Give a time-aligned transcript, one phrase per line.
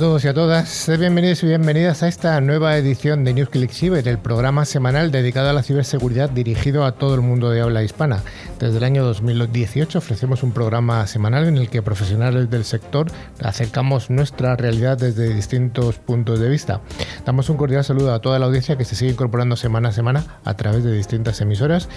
[0.00, 4.16] Todos y a todas, bienvenidos y bienvenidas a esta nueva edición de NewsClick Cyber, el
[4.16, 8.22] programa semanal dedicado a la ciberseguridad dirigido a todo el mundo de habla hispana.
[8.58, 14.08] Desde el año 2018 ofrecemos un programa semanal en el que profesionales del sector acercamos
[14.08, 16.80] nuestra realidad desde distintos puntos de vista.
[17.26, 20.24] Damos un cordial saludo a toda la audiencia que se sigue incorporando semana a semana
[20.46, 21.90] a través de distintas emisoras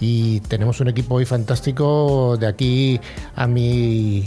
[0.00, 3.00] y tenemos un equipo hoy fantástico de aquí
[3.36, 4.24] a mi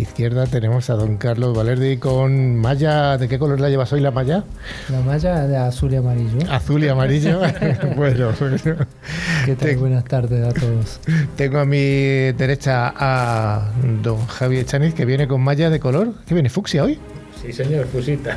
[0.00, 3.16] izquierda tenemos a don Carlos Valerdi con malla.
[3.18, 4.44] ¿De qué color la llevas hoy la malla?
[4.90, 6.38] La malla de azul y amarillo.
[6.50, 7.40] Azul y amarillo.
[7.96, 8.30] bueno,
[9.44, 9.76] ¿Qué tal?
[9.76, 11.00] Buenas tardes a todos.
[11.36, 13.70] Tengo a mi derecha a
[14.02, 16.14] don Javier Chaniz que viene con malla de color.
[16.26, 16.48] ¿Qué viene?
[16.48, 16.98] ¿Fucsia hoy?
[17.40, 18.36] Sí, señor, fusita.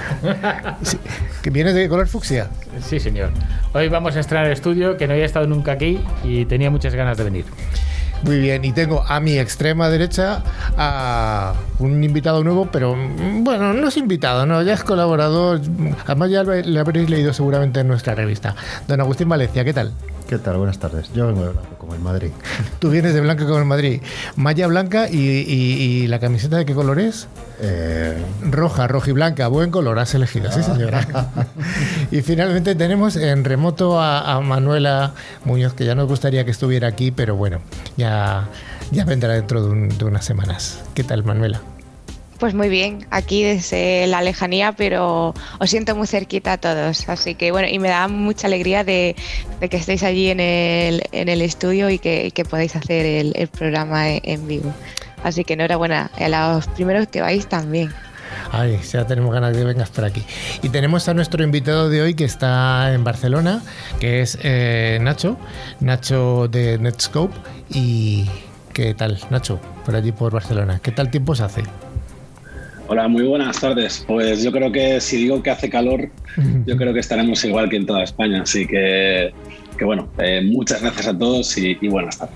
[1.41, 2.49] ¿Que viene de color fucsia?
[2.81, 3.29] Sí, señor.
[3.73, 6.93] Hoy vamos a estrenar el estudio que no había estado nunca aquí y tenía muchas
[6.93, 7.45] ganas de venir.
[8.23, 10.41] Muy bien, y tengo a mi extrema derecha
[10.77, 15.61] a un invitado nuevo, pero mm, bueno, no es invitado, no, ya es colaborador.
[16.05, 18.55] Además, ya le habréis leído seguramente en nuestra revista.
[18.87, 19.93] Don Agustín Valencia, ¿qué tal?
[20.27, 20.57] ¿Qué tal?
[20.57, 21.09] Buenas tardes.
[21.13, 22.31] Yo vengo de blanco, como el Madrid.
[22.79, 24.01] Tú vienes de blanco como el Madrid.
[24.35, 27.29] Malla blanca y, la camiseta de qué color es?
[27.61, 28.17] Eh...
[28.41, 29.47] Roja, roja y blanca.
[29.47, 31.07] Buen color, has elegido, sí señora.
[32.11, 35.13] y finalmente tenemos en remoto a, Manuela
[35.45, 37.59] Muñoz, que ya nos gustaría que estuviera aquí, pero bueno,
[37.95, 38.49] ya,
[38.91, 40.83] ya vendrá dentro de unas semanas.
[40.93, 41.61] ¿Qué tal, Manuela?
[42.39, 47.09] Pues muy bien, aquí desde la lejanía, pero os siento muy cerquita a todos.
[47.09, 49.15] Así que bueno, y me da mucha alegría de,
[49.59, 54.47] que estéis allí en el, en el estudio y que, podáis hacer el, programa en,
[54.47, 54.71] vivo.
[55.23, 57.91] Así que enhorabuena a los primeros que vais también.
[58.51, 60.23] Ay, ya tenemos ganas de que vengas por aquí.
[60.61, 63.63] Y tenemos a nuestro invitado de hoy que está en Barcelona,
[63.99, 65.37] que es eh, Nacho,
[65.79, 67.35] Nacho de Netscope.
[67.71, 68.29] ¿Y
[68.73, 70.79] qué tal, Nacho, por allí por Barcelona?
[70.83, 71.63] ¿Qué tal tiempo se hace?
[72.89, 74.05] Hola, muy buenas tardes.
[74.07, 76.09] Pues yo creo que si digo que hace calor,
[76.65, 78.43] yo creo que estaremos igual que en toda España.
[78.43, 79.33] Así que,
[79.83, 82.35] bueno, eh, muchas gracias a todos y, buenas tardes.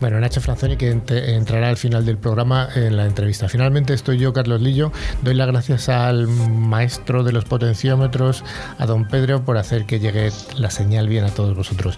[0.00, 3.48] Bueno, Nacho Franzoni, que entrará al final del programa en la entrevista.
[3.48, 4.90] Finalmente estoy yo, Carlos Lillo.
[5.22, 8.42] Doy las gracias al maestro de los potenciómetros,
[8.76, 11.96] a don Pedro, por hacer que llegue la señal bien a todos vosotros.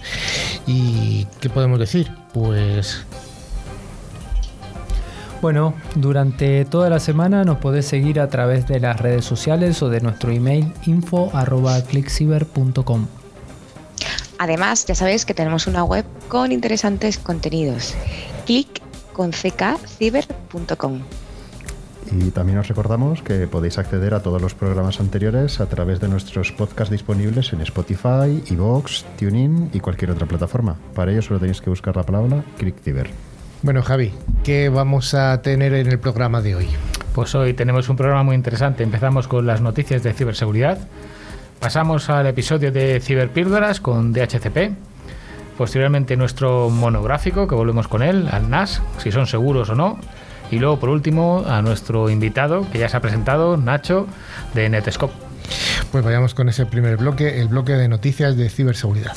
[0.66, 2.10] ¿Y qué podemos decir?
[2.34, 3.06] Pues
[5.42, 9.88] bueno, durante toda la semana nos podés seguir a través de las redes sociales o
[9.90, 13.08] de nuestro email info.clickciber.com.
[14.38, 17.96] Además, ya sabéis que tenemos una web con interesantes contenidos.
[18.46, 18.80] Click
[19.12, 21.00] con ckciber.com.
[22.12, 26.06] Y también os recordamos que podéis acceder a todos los programas anteriores a través de
[26.06, 30.76] nuestros podcasts disponibles en Spotify, Evox, TuneIn y cualquier otra plataforma.
[30.94, 33.31] Para ello solo tenéis que buscar la palabra ClickCiber.
[33.62, 34.12] Bueno, Javi,
[34.42, 36.66] ¿qué vamos a tener en el programa de hoy?
[37.14, 38.82] Pues hoy tenemos un programa muy interesante.
[38.82, 40.78] Empezamos con las noticias de ciberseguridad.
[41.60, 44.72] Pasamos al episodio de ciberpíldoras con DHCP.
[45.56, 49.96] Posteriormente nuestro monográfico, que volvemos con él, al NAS, si son seguros o no.
[50.50, 54.08] Y luego, por último, a nuestro invitado, que ya se ha presentado, Nacho,
[54.54, 55.14] de Netscope.
[55.92, 59.16] Pues vayamos con ese primer bloque, el bloque de noticias de ciberseguridad.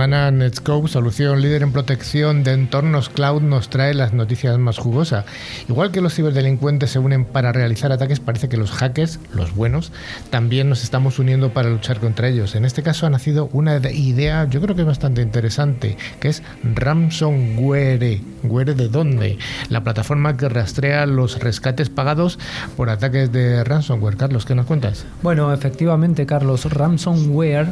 [0.00, 5.26] Semana Netscope, solución líder en protección de entornos cloud, nos trae las noticias más jugosas.
[5.68, 9.92] Igual que los ciberdelincuentes se unen para realizar ataques, parece que los hackers, los buenos,
[10.30, 12.54] también nos estamos uniendo para luchar contra ellos.
[12.54, 16.42] En este caso ha nacido una idea, yo creo que es bastante interesante, que es
[16.62, 18.22] ransomware.
[18.42, 19.36] ¿Ware de dónde?
[19.68, 22.38] La plataforma que rastrea los rescates pagados
[22.74, 24.16] por ataques de ransomware.
[24.16, 25.04] Carlos, ¿qué nos cuentas?
[25.22, 27.68] Bueno, efectivamente, Carlos, ransomware,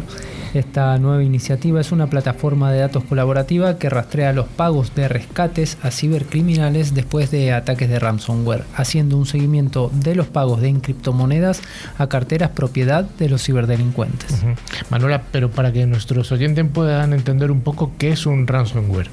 [0.52, 5.06] esta nueva iniciativa es una una plataforma de datos colaborativa que rastrea los pagos de
[5.06, 10.75] rescates a cibercriminales después de ataques de ransomware, haciendo un seguimiento de los pagos de
[10.81, 11.62] criptomonedas
[11.97, 14.43] a carteras propiedad de los ciberdelincuentes.
[14.91, 19.11] Manuela, pero para que nuestros oyentes puedan entender un poco qué es un ransomware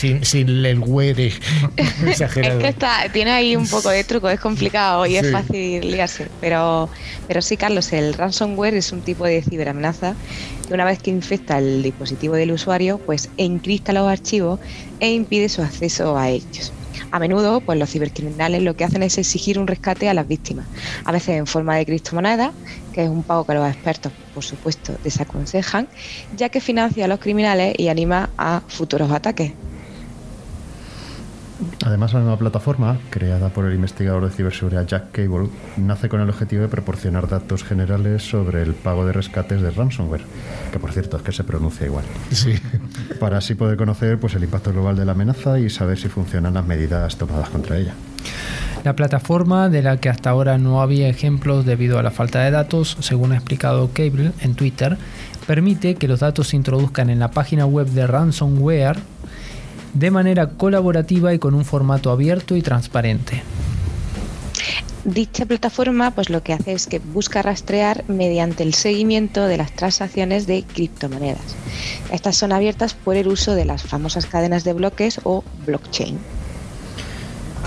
[0.00, 1.30] sin, sin el güere
[2.06, 2.60] exagerado.
[2.60, 6.28] es que tiene ahí un poco de truco, es complicado y es fácil liarse.
[6.40, 6.88] Pero,
[7.28, 10.14] pero sí, Carlos, el ransomware es un tipo de ciberamenaza
[10.66, 14.58] que una vez que infecta el dispositivo del usuario, pues encripta los archivos
[15.00, 16.72] e impide su acceso a ellos.
[17.10, 20.64] A menudo, pues los cibercriminales lo que hacen es exigir un rescate a las víctimas,
[21.04, 22.52] a veces en forma de criptomonedas,
[22.94, 25.88] que es un pago que los expertos, por supuesto, desaconsejan,
[26.36, 29.52] ya que financia a los criminales y anima a futuros ataques.
[31.84, 36.28] Además, la nueva plataforma, creada por el investigador de ciberseguridad Jack Cable, nace con el
[36.28, 40.24] objetivo de proporcionar datos generales sobre el pago de rescates de ransomware,
[40.72, 42.04] que por cierto es que se pronuncia igual.
[42.30, 42.54] Sí.
[43.18, 46.54] Para así poder conocer pues, el impacto global de la amenaza y saber si funcionan
[46.54, 47.94] las medidas tomadas contra ella.
[48.84, 52.50] La plataforma, de la que hasta ahora no había ejemplos debido a la falta de
[52.50, 54.96] datos, según ha explicado Cable en Twitter,
[55.46, 58.98] permite que los datos se introduzcan en la página web de ransomware
[59.94, 63.42] de manera colaborativa y con un formato abierto y transparente.
[65.04, 69.72] Dicha plataforma pues lo que hace es que busca rastrear mediante el seguimiento de las
[69.72, 71.56] transacciones de criptomonedas.
[72.12, 76.18] Estas son abiertas por el uso de las famosas cadenas de bloques o blockchain.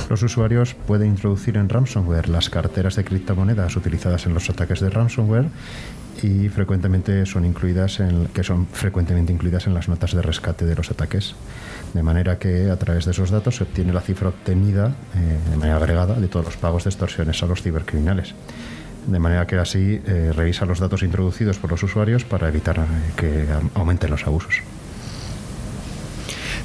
[0.10, 4.90] Los usuarios pueden introducir en ransomware las carteras de criptomonedas utilizadas en los ataques de
[4.90, 5.48] ransomware
[6.22, 10.76] y frecuentemente son incluidas en, que son frecuentemente incluidas en las notas de rescate de
[10.76, 11.36] los ataques.
[11.94, 15.58] De manera que a través de esos datos se obtiene la cifra obtenida eh, de
[15.58, 18.34] manera agregada de todos los pagos de extorsiones a los cibercriminales.
[19.06, 22.84] De manera que así eh, revisa los datos introducidos por los usuarios para evitar eh,
[23.16, 23.46] que
[23.76, 24.56] aumenten los abusos.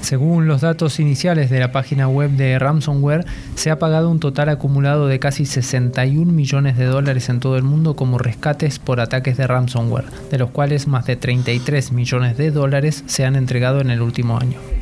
[0.01, 3.27] Según los datos iniciales de la página web de Ransomware,
[3.57, 7.65] se ha pagado un total acumulado de casi 61 millones de dólares en todo el
[7.65, 12.53] mundo como rescates por ataques de ransomware, de los cuales más de 33 millones de
[12.53, 14.78] dólares se han entregado en el último año.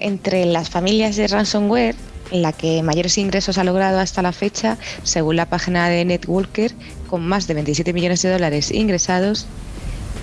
[0.00, 1.94] Entre las familias de ransomware,
[2.30, 6.72] la que mayores ingresos ha logrado hasta la fecha, según la página de Netwalker,
[7.08, 9.46] con más de 27 millones de dólares ingresados,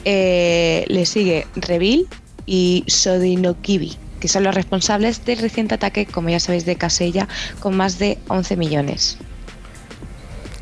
[0.06, 2.08] eh, le sigue Revil,
[2.46, 7.28] y Sodinokibi, que son los responsables del reciente ataque, como ya sabéis, de Casella,
[7.60, 9.18] con más de 11 millones.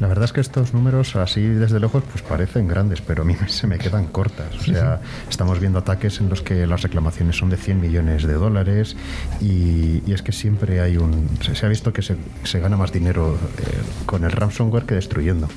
[0.02, 3.36] La verdad es que estos números así desde lejos pues parecen grandes, pero a mí
[3.48, 4.56] se me quedan cortas.
[4.56, 5.00] O sea,
[5.30, 8.98] estamos viendo ataques en los que las reclamaciones son de 100 millones de dólares
[9.40, 11.30] y, es que siempre hay un...
[11.54, 12.18] Se, ha visto que se,
[12.60, 13.62] gana más dinero eh,
[14.08, 15.48] con el ransomware que destruyendo.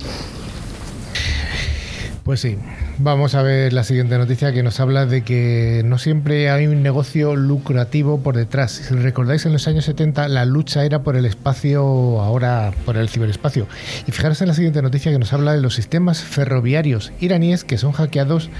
[2.23, 2.59] Pues sí,
[2.99, 6.83] vamos a ver la siguiente noticia que nos habla de que no siempre hay un
[6.83, 8.73] negocio lucrativo por detrás.
[8.73, 11.83] Si recordáis, en los años 70 la lucha era por el espacio,
[12.21, 13.67] ahora por el ciberespacio.
[14.07, 17.79] Y fijaros en la siguiente noticia que nos habla de los sistemas ferroviarios iraníes que
[17.79, 18.51] son hackeados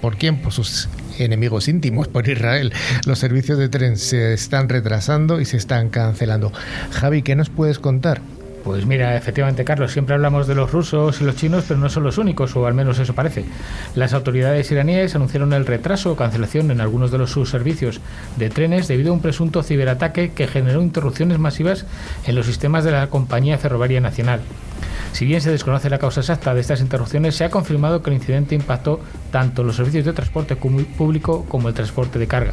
[0.00, 0.40] ¿Por quién?
[0.40, 0.88] Por sus
[1.18, 2.72] enemigos íntimos, por Israel.
[3.04, 6.52] Los servicios de tren se están retrasando y se están cancelando.
[6.92, 8.20] Javi, ¿qué nos puedes contar?
[8.68, 12.02] Pues mira, efectivamente, Carlos, siempre hablamos de los rusos y los chinos, pero no son
[12.02, 13.46] los únicos, o al menos eso parece.
[13.94, 18.02] Las autoridades iraníes anunciaron el retraso o cancelación en algunos de los sus servicios
[18.36, 21.86] de trenes debido a un presunto ciberataque que generó interrupciones masivas
[22.26, 24.42] en los sistemas de la compañía ferroviaria nacional.
[25.12, 28.16] Si bien se desconoce la causa exacta de estas interrupciones, se ha confirmado que el
[28.16, 29.00] incidente impactó
[29.30, 32.52] tanto los servicios de transporte público como el transporte de carga.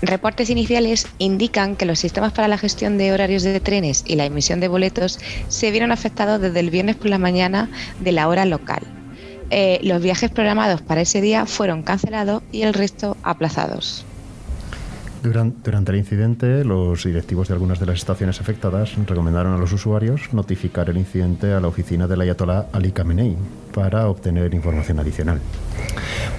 [0.00, 4.26] Reportes iniciales indican que los sistemas para la gestión de horarios de trenes y la
[4.26, 7.68] emisión de boletos se vieron afectados desde el viernes por la mañana
[8.00, 8.82] de la hora local.
[9.50, 14.04] Eh, los viajes programados para ese día fueron cancelados y el resto aplazados.
[15.22, 20.32] Durante, el incidente, los directivos de algunas de las estaciones afectadas recomendaron a los usuarios
[20.32, 23.36] notificar el incidente a la oficina del Ayatollah Ali Khamenei
[23.74, 25.40] para obtener información adicional.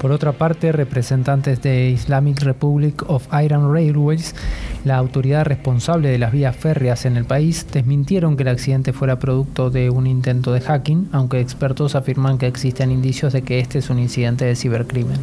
[0.01, 4.33] Por otra parte, representantes de Islamic Republic of Iran Railways,
[4.86, 9.19] la autoridad responsable de las vías férreas en el país, desmintieron que el accidente fuera
[9.19, 13.79] producto de un intento de hacking, aunque expertos afirman que existen indicios de que este
[13.79, 15.19] es un incidente de cibercrimen.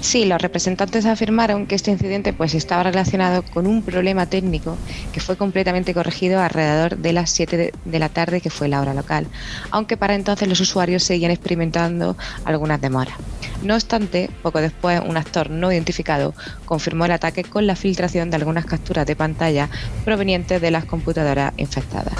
[0.00, 4.76] Sí, los representantes afirmaron que este incidente pues estaba relacionado con un problema técnico
[5.12, 8.94] que fue completamente corregido alrededor de las 7 de la tarde, que fue la hora
[8.94, 9.26] local,
[9.70, 13.16] aunque para entonces los usuarios seguían experimentando algunas demoras.
[13.62, 18.36] No obstante, poco después un actor no identificado confirmó el ataque con la filtración de
[18.36, 19.68] algunas capturas de pantalla
[20.04, 22.14] provenientes de las computadoras infectadas.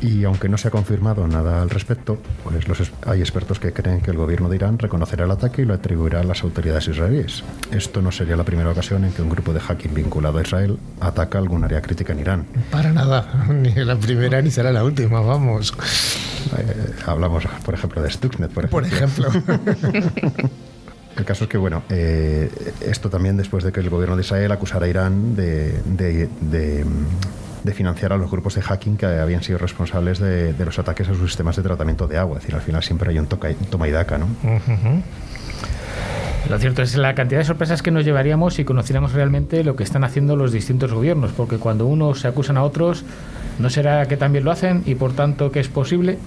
[0.00, 4.00] Y aunque no se ha confirmado nada al respecto, pues los, hay expertos que creen
[4.00, 7.42] que el gobierno de Irán reconocerá el ataque y lo atribuirá a las autoridades israelíes.
[7.70, 10.78] Esto no sería la primera ocasión en que un grupo de hacking vinculado a Israel
[11.00, 12.46] ataca algún área crítica en Irán.
[12.70, 15.72] Para nada, ni la primera ni será la última, vamos.
[16.56, 19.28] Eh, hablamos, por ejemplo, de Stuxnet, por ejemplo.
[21.16, 22.50] El caso es que, bueno, eh,
[22.82, 26.84] esto también después de que el gobierno de Israel acusara a Irán de de
[27.72, 31.30] financiar a los grupos de hacking que habían sido responsables de, los ataques a sus
[31.30, 32.36] sistemas de tratamiento de agua.
[32.36, 34.26] Es decir, al final siempre hay un, toca, toma y daca, ¿no?
[36.48, 39.82] Lo cierto es la cantidad de sorpresas que nos llevaríamos si conociéramos realmente lo que
[39.82, 43.04] están haciendo los distintos gobiernos, porque cuando unos se acusan a otros,
[43.58, 46.18] ¿no será que también lo hacen y por tanto que es posible?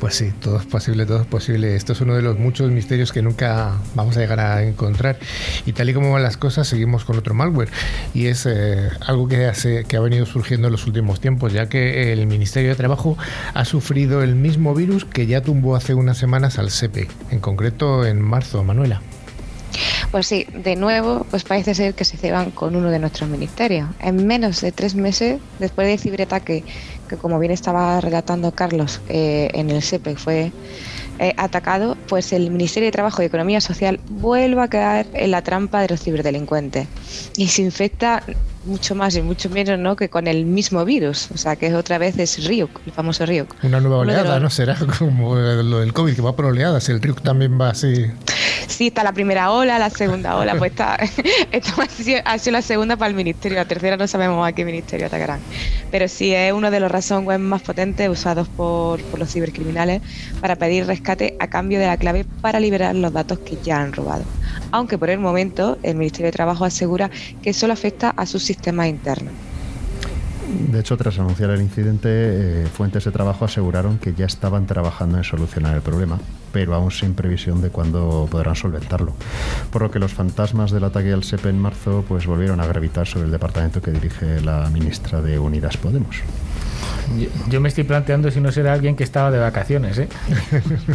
[0.00, 1.76] Pues sí, todo es posible, todo es posible.
[1.76, 5.18] Esto es uno de los muchos misterios que nunca vamos a llegar a encontrar.
[5.66, 7.70] Y tal y como van las cosas, seguimos con otro malware.
[8.14, 11.68] Y es eh, algo que, hace, que ha venido surgiendo en los últimos tiempos, ya
[11.68, 13.16] que el Ministerio de Trabajo
[13.54, 18.06] ha sufrido el mismo virus que ya tumbó hace unas semanas al SEPE, en concreto
[18.06, 19.00] en marzo, Manuela.
[20.10, 23.88] Pues sí, de nuevo, pues parece ser que se ceban con uno de nuestros ministerios.
[24.00, 26.64] En menos de tres meses, después del ciberataque,
[27.08, 30.52] que como bien estaba relatando Carlos, eh, en el SEPE fue
[31.18, 35.42] eh, atacado, pues el Ministerio de Trabajo y Economía Social vuelve a caer en la
[35.42, 36.86] trampa de los ciberdelincuentes
[37.36, 38.22] y se infecta
[38.68, 39.96] mucho más y mucho menos ¿no?
[39.96, 41.30] que con el mismo virus.
[41.34, 43.54] O sea, que otra vez es Ryuk, el famoso Ryuk.
[43.62, 44.50] Una nueva oleada, ¿no?
[44.50, 46.88] Será como lo del COVID, que va por oleadas.
[46.88, 48.06] El Ryuk también va así
[48.78, 50.94] sí, está la primera ola, la segunda ola, pues está,
[52.24, 55.40] ha, sido, la segunda para el ministerio, la tercera no sabemos a qué ministerio atacarán.
[55.90, 60.00] Pero sí es uno de los razones web más potentes usados por, por los cibercriminales
[60.40, 63.92] para pedir rescate a cambio de la clave para liberar los datos que ya han
[63.92, 64.22] robado.
[64.70, 67.10] Aunque por el momento el Ministerio de Trabajo asegura
[67.42, 68.57] que solo afecta a sus sistemas
[68.88, 69.34] internos.
[70.48, 75.18] De hecho, tras anunciar el incidente, eh, fuentes de trabajo aseguraron que ya estaban trabajando
[75.18, 76.18] en solucionar el problema,
[76.52, 79.12] pero aún sin previsión de cuándo podrán solventarlo.
[79.70, 83.06] Por lo que los fantasmas del ataque al SEPE en marzo pues, volvieron a gravitar
[83.06, 86.16] sobre el departamento que dirige la ministra de Unidas Podemos.
[87.48, 89.98] Yo, me estoy planteando si no será alguien que estaba de vacaciones.
[89.98, 90.08] ¿eh?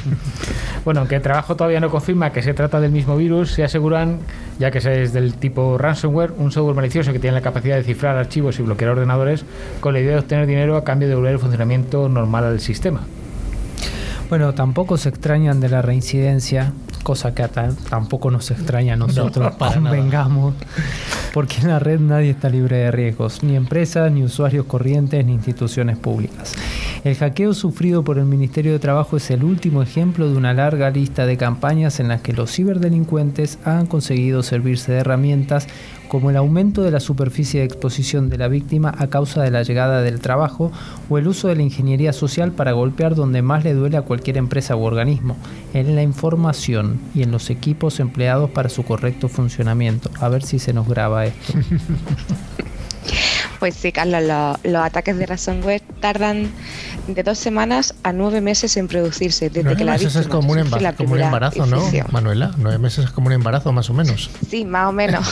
[0.86, 4.20] bueno, aunque el trabajo todavía no confirma que se trata del mismo virus, se aseguran,
[4.60, 8.18] ya que es del tipo ransomware, un software malicioso que tiene la capacidad de cifrar
[8.18, 9.46] archivos y bloquear ordenadores
[9.80, 13.02] con la idea de obtener dinero a cambio de volver el funcionamiento normal al sistema.
[14.30, 17.48] Bueno, tampoco se extrañan de la reincidencia cosa que
[17.90, 20.56] tampoco nos extraña a nosotros, no, vengamos,
[21.34, 25.34] porque en la red nadie está libre de riesgos, ni empresas, ni usuarios corrientes, ni
[25.34, 26.54] instituciones públicas.
[27.04, 30.90] El hackeo sufrido por el Ministerio de Trabajo es el último ejemplo de una larga
[30.90, 35.68] lista de campañas en las que los ciberdelincuentes han conseguido servirse de herramientas
[36.14, 39.64] como el aumento de la superficie de exposición de la víctima a causa de la
[39.64, 40.72] llegada del trabajo
[41.10, 44.38] o el uso de la ingeniería social para golpear donde más le duele a cualquier
[44.38, 45.36] empresa u organismo,
[45.74, 50.12] en la información y en los equipos empleados para su correcto funcionamiento.
[50.20, 51.54] A ver si se nos graba esto.
[53.64, 54.22] Pues sí, Carlos,
[54.66, 56.52] los, ataques de ransomware tardan
[57.08, 59.50] de dos semanas a nueve meses en producirse.
[59.50, 62.52] Desde que la meses es como un, embarazo, ¿no, Manuela?
[62.58, 64.30] Nueve meses es como un embarazo, más o menos.
[64.50, 65.26] Sí, más o menos.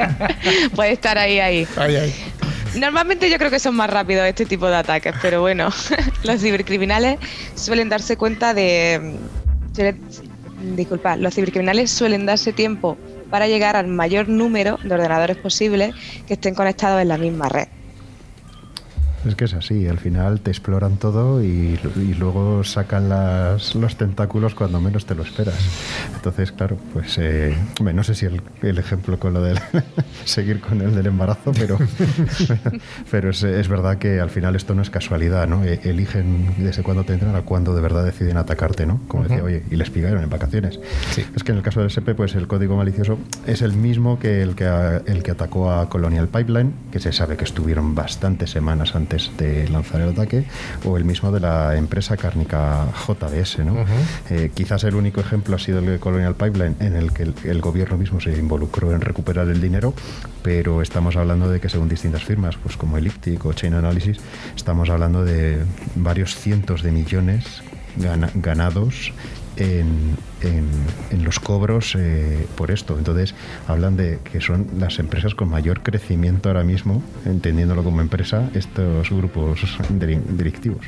[0.76, 1.66] Puede estar ahí, ahí.
[2.76, 5.70] Normalmente yo creo que son más rápidos este tipo de ataques, pero bueno,
[6.22, 7.18] los cibercriminales
[7.56, 9.16] suelen darse cuenta de...
[10.76, 12.96] Disculpa, los cibercriminales suelen darse tiempo
[13.30, 15.92] para llegar al mayor número de ordenadores posible
[16.26, 17.68] que estén conectados en la misma red.
[19.26, 21.78] Es que es así, al final te exploran todo y,
[22.18, 25.56] luego sacan las, los tentáculos cuando menos te lo esperas.
[26.14, 29.60] Entonces, claro, pues eh, no sé si el, ejemplo con lo de
[30.24, 31.78] seguir con el del embarazo, pero,
[33.10, 35.64] pero es, es, verdad que al final esto no es casualidad, ¿no?
[35.64, 39.00] E, eligen desde cuándo te entran a cuándo de verdad deciden atacarte, ¿no?
[39.08, 40.78] Como decía, oye, y les picaron en vacaciones.
[41.34, 44.42] Es que en el caso del SP, pues el código malicioso es el mismo que
[44.42, 44.66] el que,
[45.06, 49.68] el que atacó a Colonial Pipeline, que se sabe que estuvieron bastantes semanas antes de
[49.68, 50.44] lanzar el ataque,
[50.84, 53.58] o el mismo de la empresa cárnica JBS.
[53.60, 53.84] ¿no?
[54.30, 57.60] Eh, quizás el único ejemplo ha sido el de Colonial Pipeline, en el que el,
[57.60, 59.94] gobierno mismo se involucró en recuperar el dinero,
[60.42, 64.18] pero estamos hablando de que según distintas firmas, pues como Elliptic o Chain Analysis,
[64.56, 65.58] estamos hablando de
[65.96, 67.62] varios cientos de millones
[68.34, 69.12] ganados
[69.58, 70.16] en,
[71.24, 72.96] los cobros eh, por esto.
[72.96, 73.34] Entonces,
[73.66, 79.10] hablan de que son las empresas con mayor crecimiento ahora mismo, entendiéndolo como empresa, estos
[79.10, 79.60] grupos
[79.90, 80.86] directivos.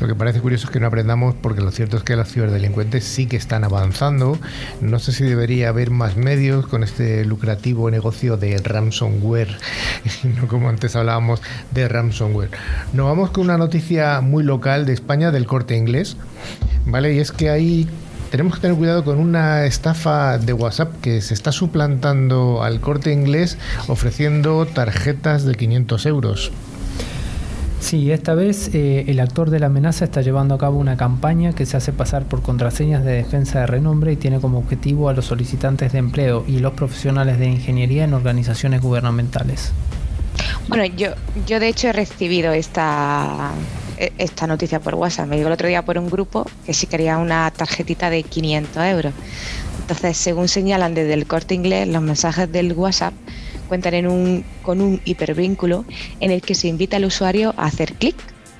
[0.00, 3.04] Lo que parece curioso es que no aprendamos porque lo cierto es que los ciberdelincuentes
[3.04, 4.38] sí que están avanzando.
[4.80, 9.56] No sé si debería haber más medios con este lucrativo negocio de ransomware,
[10.40, 11.40] no como antes hablábamos
[11.72, 12.50] de ransomware.
[12.92, 16.16] Nos vamos con una noticia muy local de España del corte inglés,
[16.84, 17.14] ¿vale?
[17.14, 17.88] Y es que hay
[18.30, 23.12] tenemos que tener cuidado con una estafa de WhatsApp que se está suplantando al corte
[23.12, 26.52] inglés ofreciendo tarjetas de 500 euros.
[27.86, 31.52] Sí, esta vez eh, el actor de la amenaza está llevando a cabo una campaña
[31.52, 35.12] que se hace pasar por contraseñas de defensa de renombre y tiene como objetivo a
[35.12, 39.70] los solicitantes de empleo y los profesionales de ingeniería en organizaciones gubernamentales.
[40.66, 41.10] Bueno, yo,
[41.46, 43.52] yo de hecho he recibido esta,
[43.98, 45.28] e, esta noticia por WhatsApp.
[45.28, 48.82] Me llegó el otro día por un grupo que sí quería una tarjetita de 500
[48.82, 49.14] euros.
[49.82, 53.14] Entonces, según señalan desde el corte inglés, los mensajes del WhatsApp
[53.66, 55.84] cuentan con un hipervínculo
[56.20, 58.16] en el que se invita al usuario a hacer clic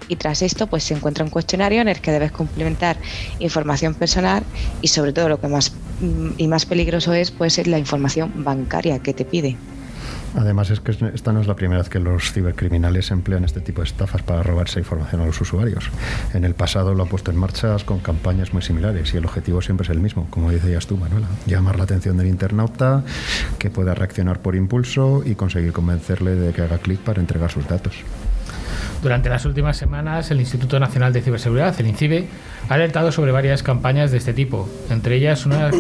[0.09, 2.97] y tras esto pues se encuentra un cuestionario en el que debes complementar
[3.39, 4.43] información personal
[4.83, 8.99] y sobre todo lo que más mm, y más peligroso es pues la información bancaria
[8.99, 9.57] que te pide.
[10.35, 13.81] Además es que esta no es la primera vez que los cibercriminales emplean este tipo
[13.83, 15.91] de estafas para robarse información a los usuarios.
[16.35, 19.63] En el pasado lo han puesto en marcha con campañas muy similares y el objetivo
[19.63, 21.27] siempre es el mismo, como decías tú, Manuela.
[21.47, 23.03] Llamar la atención del internauta,
[23.59, 27.67] que pueda reaccionar por impulso y conseguir convencerle de que haga clic para entregar sus
[27.67, 27.95] datos.
[29.03, 32.27] Durante las últimas semanas, el Instituto Nacional de Ciberseguridad, el INCIBE,
[32.69, 35.71] ha alertado sobre varias campañas de este tipo, entre ellas una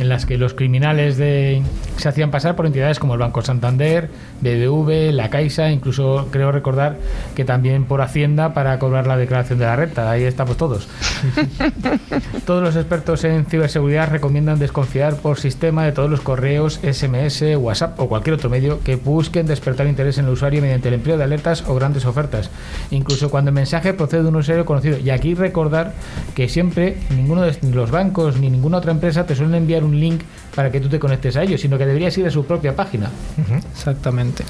[0.00, 1.62] en las que los criminales de,
[1.98, 4.08] se hacían pasar por entidades como el Banco Santander,
[4.40, 6.96] BBV, la Caixa, incluso creo recordar
[7.36, 10.10] que también por Hacienda para cobrar la declaración de la renta.
[10.10, 10.88] Ahí estamos todos.
[12.46, 18.00] todos los expertos en ciberseguridad recomiendan desconfiar por sistema de todos los correos, SMS, WhatsApp
[18.00, 21.24] o cualquier otro medio que busquen despertar interés en el usuario mediante el empleo de
[21.24, 22.50] alertas o grandes ofertas,
[22.90, 24.96] incluso cuando el mensaje procede de un usuario conocido.
[24.98, 25.92] Y aquí recordar
[26.34, 30.00] que siempre ninguno de los bancos ni ninguna otra empresa te suelen enviar un un
[30.00, 30.22] link
[30.54, 33.10] para que tú te conectes a ellos, sino que deberías ir a su propia página.
[33.72, 34.44] Exactamente.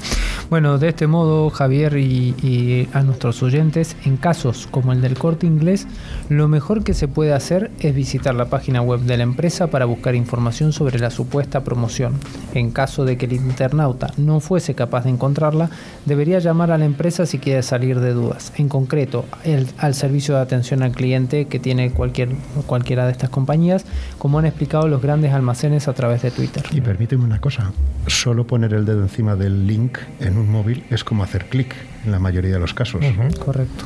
[0.49, 5.47] Bueno, de este modo, Javier y, a nuestros oyentes, en casos como el del corte
[5.47, 5.87] inglés,
[6.29, 9.85] lo mejor que se puede hacer es visitar la página web de la empresa para
[9.85, 12.19] buscar información sobre la supuesta promoción.
[12.53, 15.69] En caso de que el internauta no fuese capaz de encontrarla,
[16.05, 18.51] debería llamar a la empresa si quiere salir de dudas.
[18.57, 22.29] En concreto, el, al servicio de atención al cliente que tiene cualquier,
[22.65, 23.85] cualquiera de estas compañías,
[24.17, 26.63] como han explicado los grandes almacenes a través de Twitter.
[26.71, 27.71] Y permíteme una cosa,
[28.07, 31.75] solo poner el dedo encima del link en un móvil es como hacer clic
[32.05, 33.03] en la mayoría de los casos.
[33.43, 33.85] correcto.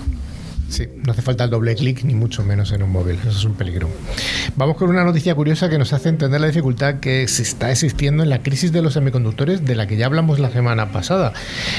[0.68, 3.46] Sí, no hace falta el doble clic ni mucho menos en un móvil, eso es
[3.46, 3.88] un peligro.
[4.56, 8.24] Vamos con una noticia curiosa que nos hace entender la dificultad que se está existiendo
[8.24, 11.34] en la crisis de los semiconductores de la que ya hablamos la semana pasada.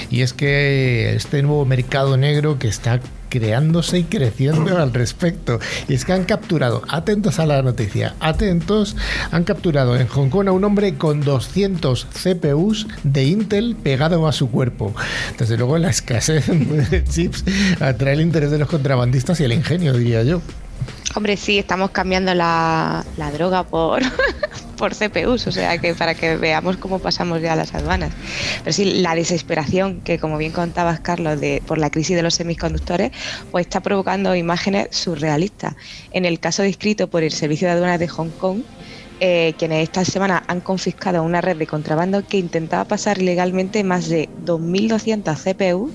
[0.08, 5.58] Y es que este nuevo mercado negro que está creándose y creciendo al respecto.
[5.88, 8.96] Y es que han capturado, atentos a la noticia, atentos,
[9.30, 14.32] han capturado en Hong Kong a un hombre con 200 CPUs de Intel pegado a
[14.32, 14.94] su cuerpo.
[15.38, 16.46] Desde luego la escasez
[16.90, 17.44] de chips
[17.80, 20.42] atrae el interés de los contrabandistas y el ingenio, diría yo.
[21.14, 24.02] Hombre, sí, estamos cambiando la, la droga por,
[24.76, 28.12] por CPUs, o sea que para que veamos cómo pasamos ya las aduanas.
[28.62, 32.34] Pero sí, la desesperación que, como bien contabas, Carlos, de, por la crisis de los
[32.34, 33.12] semiconductores,
[33.50, 35.74] pues está provocando imágenes surrealistas.
[36.12, 38.60] En el caso descrito por el Servicio de Aduanas de Hong Kong,
[39.20, 44.08] eh, quienes esta semana han confiscado una red de contrabando que intentaba pasar ilegalmente más
[44.08, 45.90] de 2.200 CPU,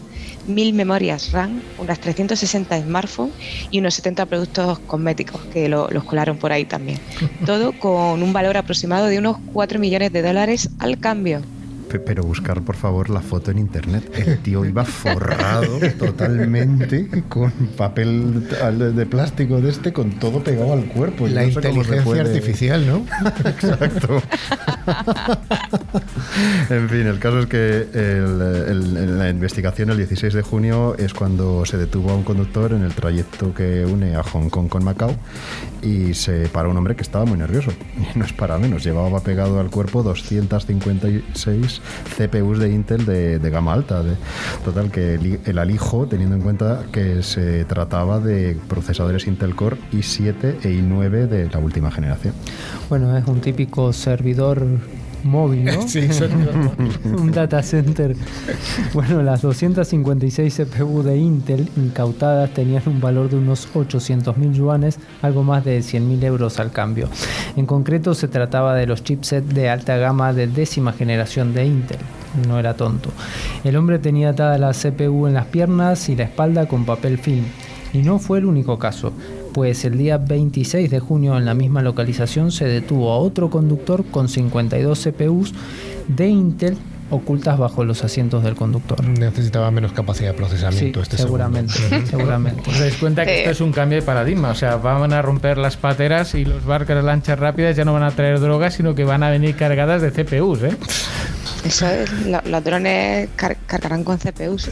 [0.47, 3.33] 1.000 memorias RAM, unas 360 smartphones
[3.69, 6.99] y unos 70 productos cosméticos que los colaron por ahí también.
[7.45, 11.41] Todo con un valor aproximado de unos 4 millones de dólares al cambio
[11.99, 14.11] pero buscar por favor la foto en internet.
[14.15, 18.47] El tío iba forrado totalmente con papel
[18.95, 21.27] de plástico de este, con todo pegado al cuerpo.
[21.27, 23.05] La inteligencia artificial, ¿no?
[23.45, 24.21] Exacto.
[26.69, 31.65] en fin, el caso es que en la investigación el 16 de junio es cuando
[31.65, 35.15] se detuvo a un conductor en el trayecto que une a Hong Kong con Macao
[35.81, 37.71] y se paró un hombre que estaba muy nervioso.
[37.97, 41.80] Y no es para menos, llevaba pegado al cuerpo 256
[42.17, 44.03] CPUs de Intel de, gama alta.
[44.63, 50.57] Total, que el, alijo, teniendo en cuenta que se trataba de procesadores Intel Core i7
[50.63, 52.33] e i9 de la última generación.
[52.89, 54.65] Bueno, es un típico servidor
[55.23, 55.81] móvil, ¿no?
[55.87, 56.07] Sí,
[57.03, 58.15] un data center.
[58.93, 65.43] Bueno, las 256 CPU de Intel incautadas tenían un valor de unos 800.000 yuanes, algo
[65.43, 67.09] más de 100.000 euros al cambio.
[67.55, 71.99] En concreto se trataba de los chipsets de alta gama de décima generación de Intel.
[72.47, 73.09] No era tonto.
[73.63, 77.45] El hombre tenía atada la CPU en las piernas y la espalda con papel film.
[77.93, 79.11] Y no fue el único caso
[79.53, 84.05] pues el día 26 de junio en la misma localización se detuvo a otro conductor
[84.05, 85.53] con 52 CPUs
[86.07, 86.77] de Intel
[87.11, 89.03] ocultas bajo los asientos del conductor.
[89.03, 91.73] Necesitaba menos capacidad de procesamiento este seguramente,
[92.09, 92.69] seguramente.
[92.69, 95.57] Os dais cuenta que esto es un cambio de paradigma, o sea, van a romper
[95.57, 98.95] las pateras y los barcos de lanchas rápidas ya no van a traer drogas, sino
[98.95, 100.77] que van a venir cargadas de CPUs, ¿eh?
[101.63, 104.71] Eso es, los drones cargarán con CPUs.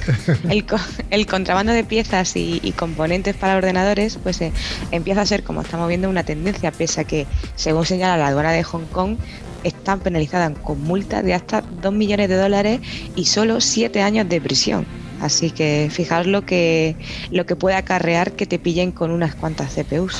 [1.12, 4.52] El, contrabando de piezas y, componentes para ordenadores pues eh,
[4.92, 8.52] empieza a ser, como estamos viendo, una tendencia, pese a que, según señala la aduana
[8.52, 9.18] de Hong Kong,
[9.64, 12.80] están penalizadas con multas de hasta 2 millones de dólares
[13.16, 14.86] y solo 7 años de prisión.
[15.22, 16.96] Así que fijaos lo que,
[17.30, 20.18] lo que puede acarrear que te pillen con unas cuantas CPUs.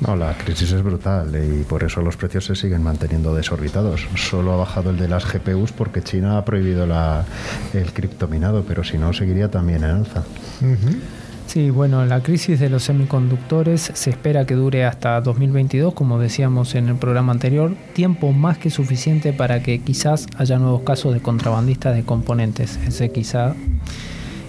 [0.00, 4.06] No, la crisis es brutal y por eso los precios se siguen manteniendo desorbitados.
[4.14, 7.24] Solo ha bajado el de las GPUs porque China ha prohibido la,
[7.72, 10.24] el criptominado, pero si no, seguiría también en alza.
[11.46, 16.74] Sí, bueno, la crisis de los semiconductores se espera que dure hasta 2022, como decíamos
[16.74, 21.20] en el programa anterior, tiempo más que suficiente para que quizás haya nuevos casos de
[21.20, 22.78] contrabandistas de componentes.
[22.86, 23.54] Ese quizá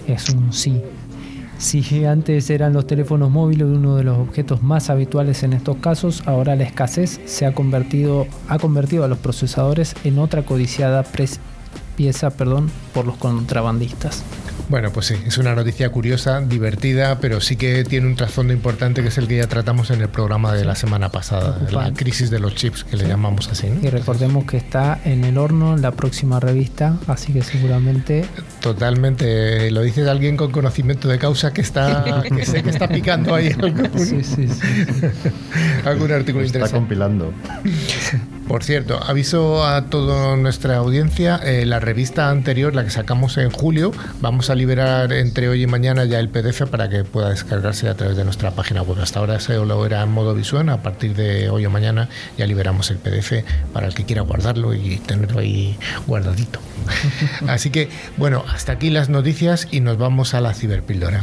[0.06, 0.82] es un sí.
[1.58, 6.22] Si antes eran los teléfonos móviles uno de los objetos más habituales en estos casos,
[6.24, 11.04] ahora la escasez se ha convertido, ha convertido a los procesadores en otra codiciada
[11.96, 14.22] pieza perdón, por los contrabandistas.
[14.68, 19.00] Bueno, pues sí, es una noticia curiosa, divertida, pero sí que tiene un trasfondo importante
[19.02, 22.30] que es el que ya tratamos en el programa de la semana pasada, la crisis
[22.30, 23.68] de los chips, que le llamamos así.
[23.82, 28.26] Y recordemos que está en el horno en la próxima revista, así que seguramente...
[28.60, 33.34] Totalmente, lo dice alguien con conocimiento de causa que está que sé que está picando
[33.34, 34.48] ahí algún, sí, sí,
[35.84, 36.78] algún artículo está interesante.
[36.78, 37.32] compilando.
[38.48, 43.50] Por cierto, aviso a toda nuestra audiencia, eh, la revista anterior, la que sacamos en
[43.50, 47.90] julio, vamos a liberar entre hoy y mañana ya el PDF para que pueda descargarse
[47.90, 49.00] a través de nuestra página web.
[49.02, 52.08] Hasta ahora se lo era en modo visual, a partir de hoy o mañana
[52.38, 56.58] ya liberamos el PDF para el que quiera guardarlo y tenerlo ahí guardadito.
[57.48, 61.22] Así que, bueno, hasta aquí las noticias y nos vamos a la ciberpíldora.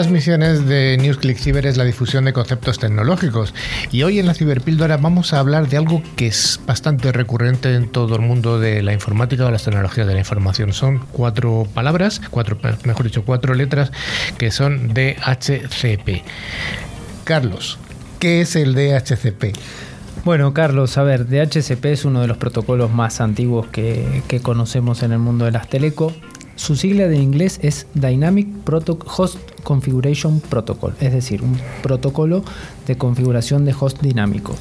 [0.00, 3.52] Las misiones de NewsClick Cyber es la difusión de conceptos tecnológicos
[3.92, 7.86] y hoy en la Ciberpíldora vamos a hablar de algo que es bastante recurrente en
[7.86, 10.72] todo el mundo de la informática o las tecnologías de la información.
[10.72, 13.92] Son cuatro palabras, cuatro, mejor dicho, cuatro letras
[14.38, 16.24] que son DHCP.
[17.24, 17.78] Carlos,
[18.18, 19.54] ¿qué es el DHCP?
[20.24, 25.02] Bueno, Carlos, a ver, DHCP es uno de los protocolos más antiguos que, que conocemos
[25.02, 26.14] en el mundo de las teleco.
[26.56, 28.48] Su sigla de inglés es Dynamic
[29.16, 32.44] Host Configuration Protocol, es decir, un protocolo
[32.86, 34.54] de configuración de host dinámico.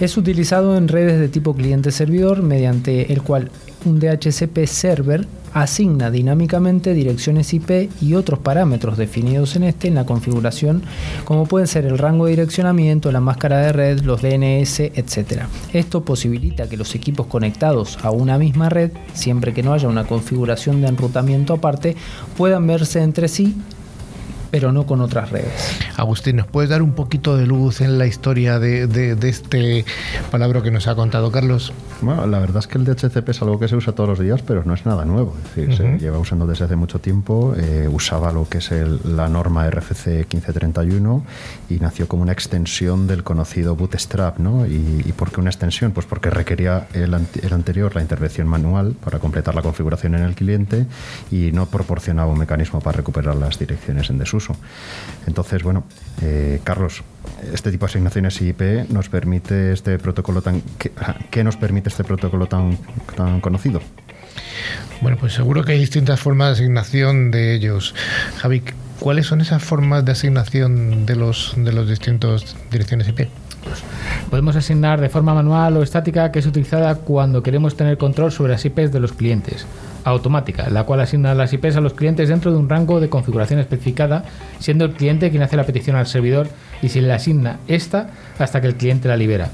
[0.00, 3.50] Es utilizado en redes de tipo cliente-servidor mediante el cual
[3.84, 10.04] un DHCP server asigna dinámicamente direcciones IP y otros parámetros definidos en este en la
[10.04, 10.82] configuración,
[11.24, 15.44] como pueden ser el rango de direccionamiento, la máscara de red, los DNS, etc.
[15.72, 20.04] Esto posibilita que los equipos conectados a una misma red, siempre que no haya una
[20.04, 21.96] configuración de enrutamiento aparte,
[22.36, 23.54] puedan verse entre sí
[24.54, 25.80] pero no con otras redes.
[25.96, 29.84] Agustín, ¿nos puedes dar un poquito de luz en la historia de, de, de este
[30.30, 31.72] palabra que nos ha contado Carlos?
[32.00, 34.42] Bueno, la verdad es que el DHCP es algo que se usa todos los días,
[34.42, 35.34] pero no es nada nuevo.
[35.38, 35.98] Es decir, uh -huh.
[35.98, 37.56] se lleva usando desde hace mucho tiempo.
[37.56, 41.24] Eh, usaba lo que es el, la norma RFC 1531
[41.68, 44.38] y nació como una extensión del conocido Bootstrap.
[44.38, 44.66] ¿no?
[44.66, 45.90] ¿Y, y por qué una extensión?
[45.90, 47.12] Pues porque requería el,
[47.42, 50.86] el anterior la intervención manual para completar la configuración en el cliente
[51.32, 54.43] y no proporcionaba un mecanismo para recuperar las direcciones en desuso.
[55.26, 55.84] Entonces, bueno,
[56.22, 57.02] eh, Carlos,
[57.52, 60.62] este tipo de asignaciones IP nos permite este protocolo tan.
[60.78, 60.92] ¿qué,
[61.30, 62.78] ¿qué, nos permite este protocolo tan,
[63.16, 63.80] tan conocido?
[65.00, 67.94] Bueno, pues seguro que hay distintas formas de asignación de ellos.
[68.38, 68.62] Javi,
[69.00, 73.28] ¿cuáles son esas formas de asignación de los de los distintos direcciones IP?
[74.30, 78.52] Podemos asignar de forma manual o estática que es utilizada cuando queremos tener control sobre
[78.52, 79.66] las IPs de los clientes
[80.04, 83.58] automática, la cual asigna las IPs a los clientes dentro de un rango de configuración
[83.58, 84.24] especificada,
[84.58, 86.48] siendo el cliente quien hace la petición al servidor
[86.82, 89.48] y se le asigna esta hasta que el cliente la libera.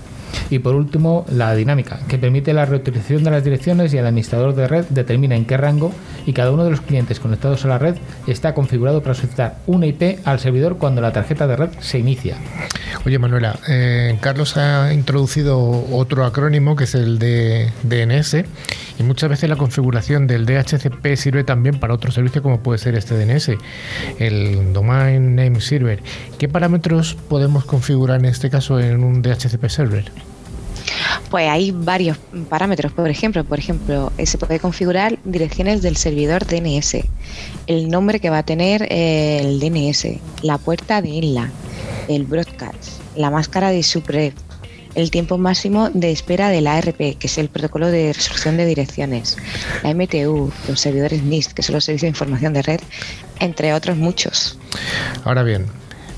[0.51, 4.55] Y por último, la dinámica, que permite la reutilización de las direcciones y el administrador
[4.55, 5.93] de red determina en qué rango
[6.27, 9.87] y cada uno de los clientes conectados a la red está configurado para solicitar una
[9.87, 12.37] IP al servidor cuando la tarjeta de red se inicia.
[13.07, 15.59] Oye, Manuela, eh, Carlos ha introducido
[15.90, 18.45] otro acrónimo que es el de DNS
[18.99, 22.95] y muchas veces la configuración del DHCP sirve también para otro servicio como puede ser
[22.95, 23.53] este DNS,
[24.19, 26.03] el Domain Name Server.
[26.38, 30.12] ¿Qué parámetros podemos configurar en este caso en un DHCP server?
[31.31, 36.97] Pues hay varios parámetros, por ejemplo, por ejemplo, se puede configurar direcciones del servidor DNS,
[37.66, 40.07] el nombre que va a tener el DNS,
[40.43, 41.51] la puerta de ENLA,
[42.09, 44.33] el broadcast, la máscara de subred,
[44.95, 48.66] el tiempo máximo de espera de la ARP, que es el protocolo de resolución de
[48.66, 49.37] direcciones,
[49.83, 52.81] la MTU, los servidores NIST, que son los servicios de información de red,
[53.38, 54.59] entre otros muchos.
[55.25, 55.66] Ahora bien,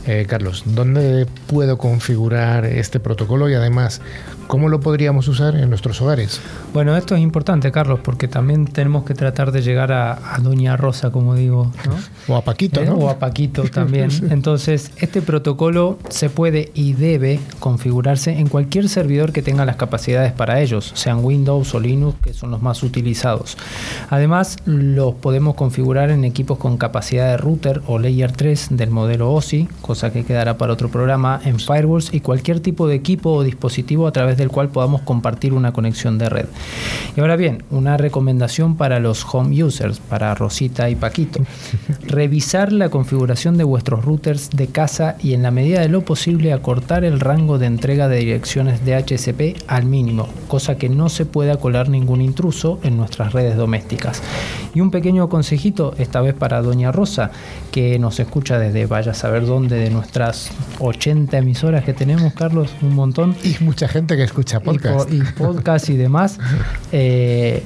[0.06, 4.00] eh, Carlos, ¿dónde puedo configurar este protocolo y además
[4.52, 6.38] ¿Cómo lo podríamos usar en nuestros hogares?
[6.74, 11.10] Bueno, esto es importante, Carlos, porque también tenemos que tratar de llegar a, Doña Rosa,
[11.10, 11.72] como digo.
[12.28, 12.86] O a Paquito, ¿Eh?
[12.86, 12.94] ¿no?
[12.96, 14.10] O a Paquito también.
[14.30, 20.32] Entonces, este protocolo se puede y debe configurarse en cualquier servidor que tenga las capacidades
[20.32, 23.56] para ellos, sean Windows o Linux, que son los más utilizados.
[24.10, 29.32] Además, los podemos configurar en equipos con capacidad de router o layer 3 del modelo
[29.32, 33.42] OSI, cosa que quedará para otro programa, en firewalls y cualquier tipo de equipo o
[33.42, 36.46] dispositivo a través de del cual podamos compartir una conexión de red.
[37.16, 41.40] Y ahora bien, una recomendación para los home users, para Rosita y Paquito.
[42.02, 46.52] Revisar la configuración de vuestros routers de casa y en la medida de lo posible
[46.52, 51.24] acortar el rango de entrega de direcciones de HCP al mínimo, cosa que no se
[51.24, 54.22] pueda colar ningún intruso en nuestras redes domésticas.
[54.74, 57.30] Y un pequeño consejito, esta vez para Doña Rosa,
[57.70, 60.50] que nos escucha desde vaya a saber dónde de nuestras
[60.80, 63.36] 80 emisoras que tenemos, Carlos, un montón.
[63.44, 65.12] Y mucha gente que escucha podcast.
[65.12, 66.38] Y, podcast y demás.
[66.94, 67.62] Eh,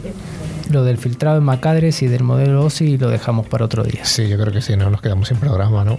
[0.71, 4.05] lo del filtrado en Macadres y del modelo OSI lo dejamos para otro día.
[4.05, 5.99] Sí, yo creo que sí, no nos quedamos sin programa, ¿no?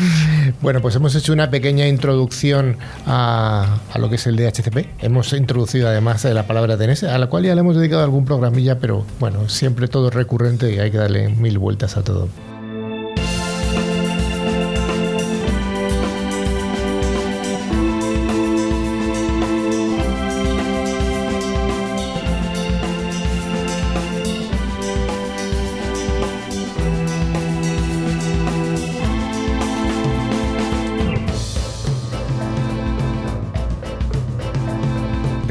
[0.62, 2.76] bueno, pues hemos hecho una pequeña introducción
[3.06, 5.02] a, a, lo que es el DHCP.
[5.02, 8.78] Hemos introducido además la palabra DNS, a la cual ya le hemos dedicado algún programilla,
[8.78, 12.28] pero bueno, siempre todo es recurrente y hay que darle mil vueltas a todo.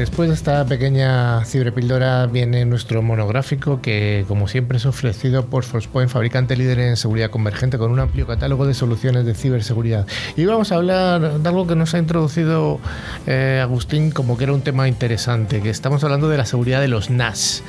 [0.04, 6.10] Después de esta pequeña ciberpíldora viene nuestro monográfico que, como siempre, es ofrecido por Forcepoint,
[6.10, 10.06] fabricante líder en seguridad convergente, con un amplio catálogo de soluciones de ciberseguridad.
[10.36, 12.80] Y vamos a hablar de algo que nos ha introducido
[13.26, 16.88] eh, Agustín como que era un tema interesante, que estamos hablando de la seguridad de
[16.88, 17.62] los NAS.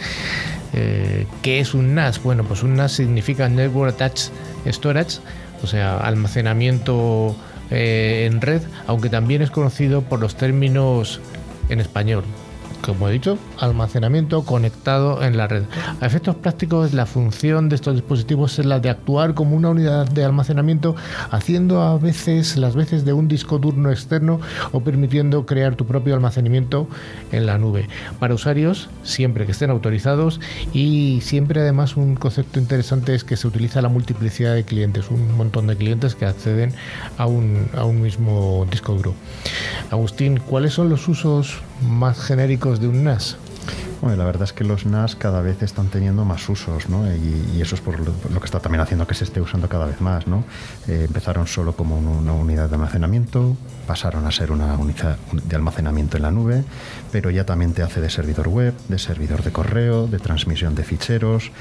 [0.73, 2.21] Eh, ¿Qué es un NAS?
[2.21, 4.33] Bueno, pues un NAS significa Network Attached
[4.67, 5.19] Storage,
[5.63, 7.33] o sea, almacenamiento
[7.71, 11.21] eh, en red, aunque también es conocido por los términos
[11.69, 12.23] en español.
[12.85, 15.63] Como he dicho, almacenamiento conectado en la red.
[16.01, 20.07] A efectos prácticos, la función de estos dispositivos es la de actuar como una unidad
[20.07, 20.95] de almacenamiento,
[21.31, 24.39] haciendo a veces las veces de un disco duro externo
[24.71, 26.87] o permitiendo crear tu propio almacenamiento
[27.31, 27.87] en la nube.
[28.19, 30.39] Para usuarios, siempre que estén autorizados
[30.71, 35.35] y siempre además un concepto interesante es que se utiliza la multiplicidad de clientes, un
[35.37, 36.73] montón de clientes que acceden
[37.17, 39.15] a un, a un mismo disco duro.
[39.89, 43.37] Agustín, ¿cuáles son los usos más genéricos de un NAS?
[44.01, 47.07] Bueno, la verdad es que los NAS cada vez están teniendo más usos, ¿no?
[47.07, 50.01] Y, eso es por lo, que está también haciendo que se esté usando cada vez
[50.01, 50.43] más, ¿no?
[50.87, 53.55] Eh, empezaron solo como una unidad de almacenamiento,
[53.85, 56.63] pasaron a ser una unidad de almacenamiento en la nube,
[57.11, 60.83] pero ya también te hace de servidor web, de servidor de correo, de transmisión de
[60.83, 61.51] ficheros,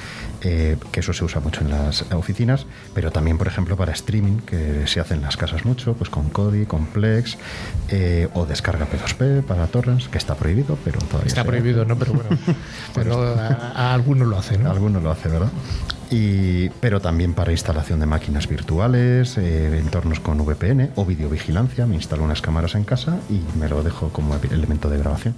[0.40, 4.38] eh, que eso se usa mucho en las oficinas, pero también, por ejemplo, para streaming,
[4.38, 7.36] que se hace en las casas mucho, pues con Kodi, con Plex,
[7.88, 11.96] eh, o descarga P2P para torrents, que está prohibido, pero todavía Está prohibido, ¿no?
[11.96, 12.30] Pero bueno,
[12.94, 14.70] pero a, algunos lo hacen, ¿no?
[14.70, 15.50] Algunos lo hacen, ¿verdad?
[16.16, 21.86] Y, pero también para instalación de máquinas virtuales, eh, entornos con VPN o videovigilancia.
[21.86, 25.34] Me instalo unas cámaras en casa y me lo dejo como elemento de grabación.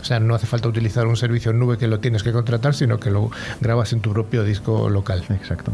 [0.00, 2.74] O sea, no hace falta utilizar un servicio en nube que lo tienes que contratar,
[2.74, 5.22] sino que lo grabas en tu propio disco local.
[5.30, 5.70] Exacto.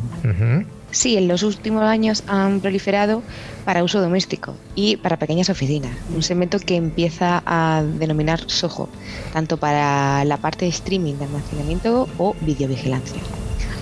[0.90, 3.22] Sí, en los últimos años han proliferado
[3.64, 5.92] para uso doméstico y para pequeñas oficinas.
[6.14, 8.90] Un segmento que empieza a denominar SOHO,
[9.32, 13.22] tanto para la parte de streaming de almacenamiento o videovigilancia.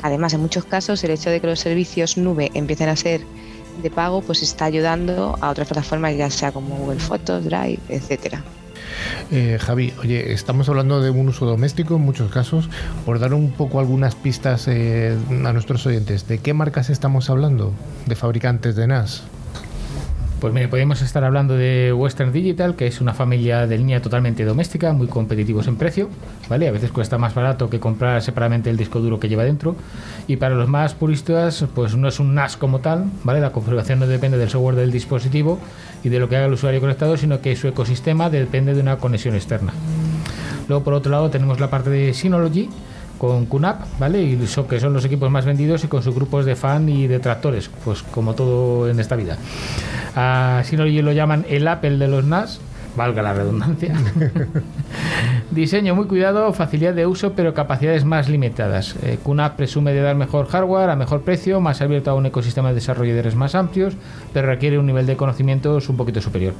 [0.04, 3.22] Además, en muchos casos, el hecho de que los servicios nube empiecen a ser
[3.82, 8.44] de pago, pues está ayudando a otras plataformas, ya sea como Google Fotos, Drive, etcétera.
[9.30, 12.68] Eh, Javi, oye, estamos hablando de un uso doméstico en muchos casos.
[13.06, 17.72] Por dar un poco algunas pistas eh, a nuestros oyentes, ¿de qué marcas estamos hablando?
[18.04, 19.22] ¿De fabricantes de NAS?
[20.44, 24.44] Pues mire, podemos estar hablando de Western Digital, que es una familia de línea totalmente
[24.44, 26.10] doméstica, muy competitivos en precio,
[26.50, 26.68] ¿vale?
[26.68, 29.74] A veces cuesta más barato que comprar separadamente el disco duro que lleva dentro.
[30.26, 33.40] Y para los más puristas, pues no es un NAS como tal, ¿vale?
[33.40, 35.58] La configuración no depende del software del dispositivo
[36.02, 38.98] y de lo que haga el usuario conectado, sino que su ecosistema depende de una
[38.98, 39.72] conexión externa.
[40.68, 42.68] Luego, por otro lado, tenemos la parte de Synology,
[43.28, 44.22] con QNAP, ¿vale?
[44.22, 44.36] Y
[44.68, 48.02] que son los equipos más vendidos y con sus grupos de fan y detractores, pues
[48.02, 49.36] como todo en esta vida.
[50.14, 52.60] Así lo llaman el Apple de los NAS,
[52.96, 53.94] valga la redundancia.
[55.50, 58.96] Diseño muy cuidado, facilidad de uso, pero capacidades más limitadas.
[59.02, 62.68] Eh, QNAP presume de dar mejor hardware a mejor precio, más abierto a un ecosistema
[62.68, 63.94] de desarrolladores más amplios,
[64.32, 66.54] pero requiere un nivel de conocimientos un poquito superior.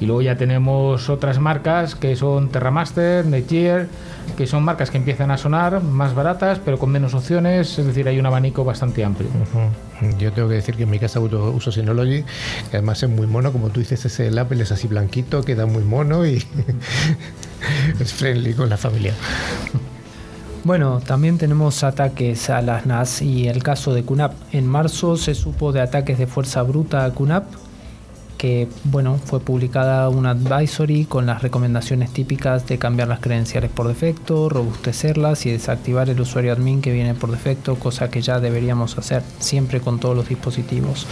[0.00, 3.86] Y luego ya tenemos otras marcas que son Terramaster, Netgear,
[4.36, 8.08] que son marcas que empiezan a sonar más baratas, pero con menos opciones, es decir,
[8.08, 9.28] hay un abanico bastante amplio.
[10.18, 12.24] Yo tengo que decir que en mi casa uso Synology,
[12.70, 15.66] que además es muy mono, como tú dices, ese el Apple es así blanquito, queda
[15.66, 16.44] muy mono y
[18.00, 19.14] es friendly con la familia.
[20.64, 24.32] Bueno, también tenemos ataques a las NAS y el caso de QNAP.
[24.52, 27.44] En marzo se supo de ataques de fuerza bruta a QNAP
[28.42, 33.86] que bueno, fue publicada una advisory con las recomendaciones típicas de cambiar las credenciales por
[33.86, 38.98] defecto, robustecerlas y desactivar el usuario admin que viene por defecto, cosa que ya deberíamos
[38.98, 41.06] hacer siempre con todos los dispositivos.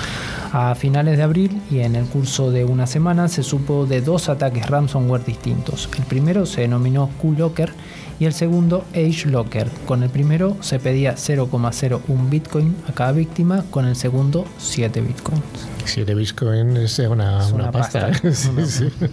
[0.53, 4.29] A finales de abril y en el curso de una semana se supo de dos
[4.29, 5.88] ataques ransomware distintos.
[5.97, 7.73] El primero se denominó Q-Locker
[8.20, 9.68] y el segundo Age Locker.
[9.87, 15.42] Con el primero se pedía 0,01 Bitcoin a cada víctima, con el segundo 7 Bitcoins.
[15.87, 18.11] 7 Bitcoin es una, una, pasta.
[18.11, 18.12] ¿eh?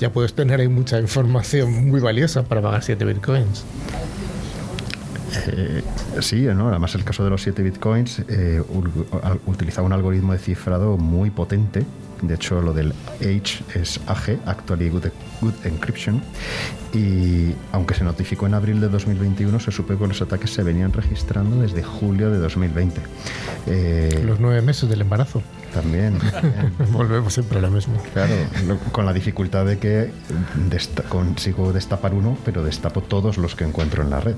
[0.00, 3.64] Ya puedes tener ahí mucha información muy valiosa para pagar 7 Bitcoins.
[5.46, 5.82] Eh,
[6.20, 6.68] sí, ¿no?
[6.68, 8.60] además el caso de los 7 bitcoins eh,
[9.46, 11.84] utilizaba un algoritmo de cifrado muy potente
[12.22, 15.06] de hecho, lo del H es AG, Actually Good,
[15.40, 16.22] Good Encryption.
[16.92, 20.92] Y aunque se notificó en abril de 2021, se supo que los ataques se venían
[20.92, 23.00] registrando desde julio de 2020.
[23.66, 25.42] Eh, los nueve meses del embarazo.
[25.72, 26.18] También.
[26.92, 28.02] Volvemos siempre a lo mismo.
[28.12, 28.34] Claro,
[28.90, 30.10] con la dificultad de que
[31.08, 34.34] consigo destapar uno, pero destapo todos los que encuentro en la red.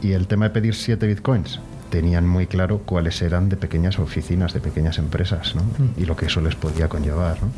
[0.00, 4.52] Y el tema de pedir 7 bitcoins, tenían muy claro cuáles eran de pequeñas oficinas,
[4.52, 5.62] de pequeñas empresas, ¿no?
[5.62, 6.00] Mm.
[6.00, 7.42] y lo que eso les podía conllevar.
[7.42, 7.50] ¿no?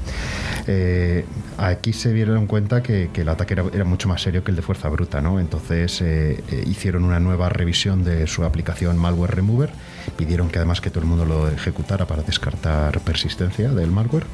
[0.67, 1.25] Eh,
[1.57, 4.89] aquí se dieron cuenta que, el ataque era, mucho más serio que el de fuerza
[4.89, 5.41] bruta, ¿no?
[5.41, 9.71] entonces eh, eh, hicieron una nueva revisión de su aplicación Malware Remover,
[10.17, 14.25] pidieron que además que todo el mundo lo ejecutara para descartar persistencia del malware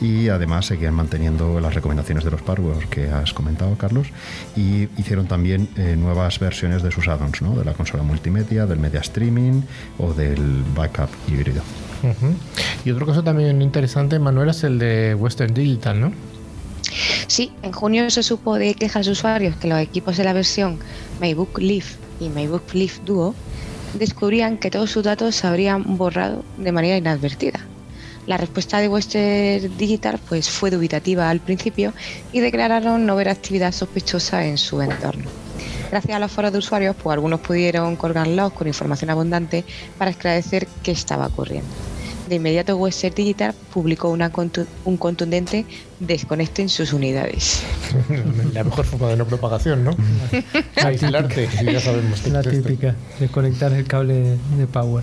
[0.00, 4.08] y además seguían manteniendo las recomendaciones de los firewalls que has comentado, Carlos,
[4.56, 7.54] y hicieron también nuevas versiones de sus add-ons, ¿no?
[7.54, 9.39] de la consola multimedia, del media streaming,
[9.98, 11.62] o del backup híbrido.
[12.84, 16.12] Y otro caso también interesante, Manuel, es el de Western Digital, ¿no?
[17.26, 20.78] Sí, en junio se supo de quejas de usuarios que los equipos de la versión
[21.20, 23.34] MyBook Leaf y MyBook Leaf Duo
[23.98, 27.60] descubrían que todos sus datos se habrían borrado de manera inadvertida.
[28.26, 31.92] La respuesta de Western Digital pues, fue dubitativa al principio
[32.32, 35.24] y declararon no ver actividad sospechosa en su entorno.
[35.90, 39.64] Gracias a los foros de usuarios, pues algunos pudieron colgarlos con información abundante
[39.98, 41.68] para esclarecer qué estaba ocurriendo.
[42.28, 44.30] De inmediato Western Digital publicó una
[44.84, 45.66] un contundente
[45.98, 47.64] desconecten sus unidades.
[48.54, 49.96] La mejor forma de no propagación, ¿no?
[50.76, 52.24] Aislarte, ya sabemos.
[52.28, 55.02] La típica, desconectar el cable de power.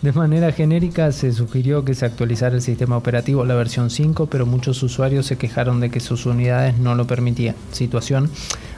[0.00, 4.46] De manera genérica se sugirió que se actualizara el sistema operativo la versión 5, pero
[4.46, 7.56] muchos usuarios se quejaron de que sus unidades no lo permitían.
[7.72, 8.30] Situación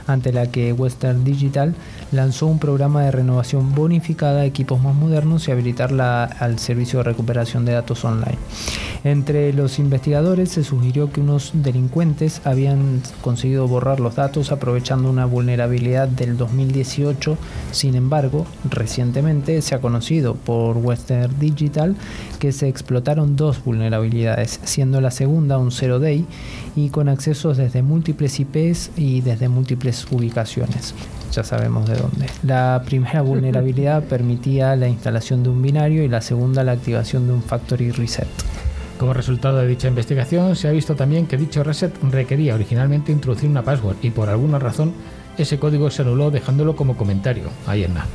[0.07, 1.73] ante la que Western Digital
[2.13, 7.03] lanzó un programa de renovación bonificada a equipos más modernos y habilitarla al servicio de
[7.03, 8.37] recuperación de datos online.
[9.03, 15.25] Entre los investigadores se sugirió que unos delincuentes habían conseguido borrar los datos aprovechando una
[15.25, 17.37] vulnerabilidad del 2018.
[17.71, 21.95] Sin embargo, recientemente se ha conocido por Western Digital
[22.39, 26.25] que se explotaron dos vulnerabilidades, siendo la segunda un zero day
[26.75, 30.93] y con accesos desde múltiples IPs y desde múltiples ubicaciones.
[31.33, 32.27] Ya sabemos de dónde.
[32.43, 37.33] La primera vulnerabilidad permitía la instalación de un binario y la segunda la activación de
[37.33, 38.27] un factory reset.
[38.99, 43.49] Como resultado de dicha investigación, se ha visto también que dicho reset requería originalmente introducir
[43.49, 44.93] una password y por alguna razón
[45.37, 47.45] ese código se anuló dejándolo como comentario.
[47.65, 48.05] Ahí en nada.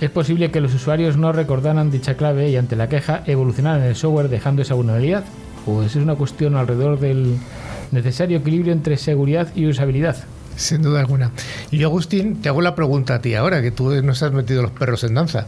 [0.00, 3.96] Es posible que los usuarios no recordaran dicha clave y ante la queja evolucionaran el
[3.96, 5.24] software dejando esa vulnerabilidad.
[5.64, 7.36] Pues es una cuestión alrededor del
[7.90, 10.16] necesario equilibrio entre seguridad y usabilidad.
[10.56, 11.30] Sin duda alguna.
[11.70, 14.62] Y yo, Agustín, te hago la pregunta a ti ahora, que tú nos has metido
[14.62, 15.46] los perros en danza.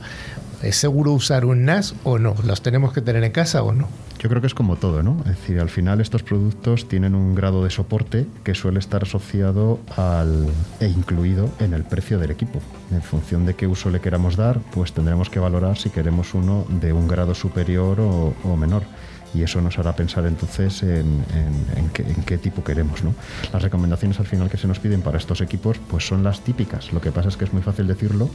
[0.62, 2.34] ¿Es seguro usar un NAS o no?
[2.42, 3.86] ¿Los tenemos que tener en casa o no?
[4.18, 5.18] Yo creo que es como todo, ¿no?
[5.26, 9.78] Es decir, al final estos productos tienen un grado de soporte que suele estar asociado
[9.94, 10.48] al,
[10.80, 12.62] e incluido en el precio del equipo.
[12.90, 16.64] En función de qué uso le queramos dar, pues tendremos que valorar si queremos uno
[16.80, 18.84] de un grado superior o, menor.
[19.34, 21.24] Y eso nos hará pensar entonces en,
[22.26, 23.02] qué, tipo queremos.
[23.02, 23.14] ¿no?
[23.52, 26.92] Las recomendaciones al final que se nos piden para estos equipos pues son las típicas.
[26.92, 28.30] Lo que pasa es que es muy fácil decirlo.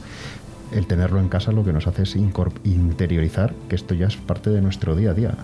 [0.72, 4.50] El tenerlo en casa lo que nos hace es interiorizar que esto ya es parte
[4.50, 5.34] de nuestro día a día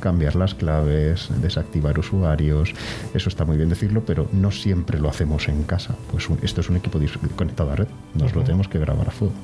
[0.00, 2.72] cambiar las claves, desactivar usuarios,
[3.14, 5.94] eso está muy bien decirlo, pero no siempre lo hacemos en casa.
[6.10, 7.00] Pues esto es un equipo
[7.36, 9.34] conectado a red, nos lo tenemos que grabar a fuego.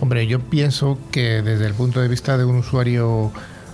[0.00, 3.32] Hombre, yo pienso que desde el punto de vista de un usuario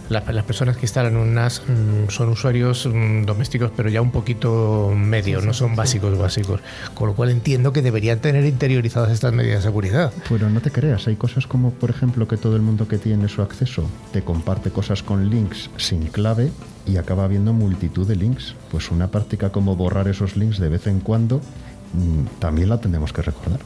[0.09, 4.93] las, personas que instalan un NAS mm, son usuarios mm, domésticos, pero ya un poquito
[4.95, 6.61] medio, no son básicos básicos.
[6.95, 10.13] Con lo cual entiendo que deberían tener interiorizadas estas medidas de seguridad.
[10.29, 13.29] Pero no te creas, hay cosas como, por ejemplo, que todo el mundo que tiene
[13.29, 16.51] su acceso te comparte cosas con links sin clave
[16.87, 18.55] y acaba habiendo multitud de links.
[18.71, 23.13] Pues una práctica como borrar esos links de vez en cuando mm, también la tenemos
[23.13, 23.61] que recordar.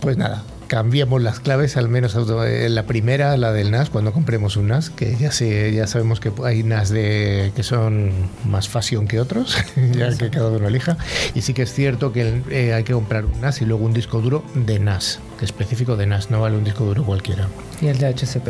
[0.00, 4.56] Pues nada, cambiemos las claves, al menos en la primera, la del NAS, cuando compremos
[4.56, 8.12] un NAS, que ya sé, ya sabemos que hay NAS de, que son
[8.44, 9.56] más fashion que otros,
[9.92, 10.96] ya que cada uno elija.
[11.34, 13.94] Y sí que es cierto que eh, hay que comprar un NAS y luego un
[13.94, 17.48] disco duro de NAS, que específico de NAS, no vale un disco duro cualquiera.
[17.80, 18.48] Y el de HCP.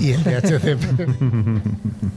[0.00, 1.08] y el de HCP.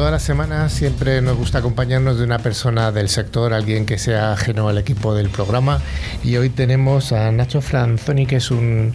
[0.00, 4.32] todas las semanas, siempre nos gusta acompañarnos de una persona del sector, alguien que sea
[4.32, 5.82] ajeno al equipo del programa.
[6.24, 8.94] Y hoy tenemos a Nacho Franzoni, que es un,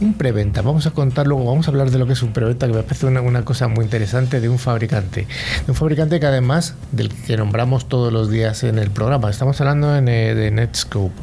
[0.00, 0.60] un preventa.
[0.62, 2.82] Vamos a contar luego, vamos a hablar de lo que es un preventa, que me
[2.82, 5.28] parece una, cosa muy interesante de un fabricante.
[5.66, 9.30] De un fabricante que además del que nombramos todos los días en el programa.
[9.30, 11.14] Estamos hablando en, eh, de Netscope.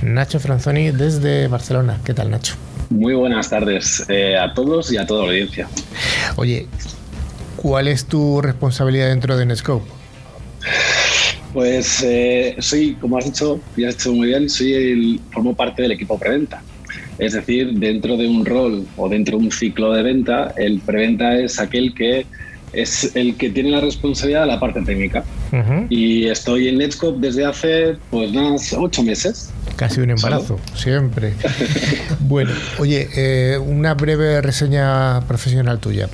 [0.00, 1.98] Nacho Franzoni desde Barcelona.
[2.02, 2.54] ¿Qué tal, Nacho?
[2.88, 5.68] Muy buenas tardes eh, a todos y a toda la audiencia.
[6.36, 6.66] Oye,
[7.66, 9.84] ¿Cuál es tu responsabilidad dentro de Netscope?
[11.52, 15.82] Pues eh, soy, como has dicho, ya has dicho muy bien, soy el, formo parte
[15.82, 16.62] del equipo preventa.
[17.18, 21.36] Es decir, dentro de un rol o dentro de un ciclo de venta, el preventa
[21.36, 22.24] es aquel que
[22.72, 25.24] es el que tiene la responsabilidad de la parte técnica.
[25.88, 29.50] Y estoy en Netscope desde hace, pues, unos ocho meses.
[29.74, 31.32] Casi un embarazo, siempre.
[32.20, 36.08] bueno, oye, eh, una breve reseña profesional tuya.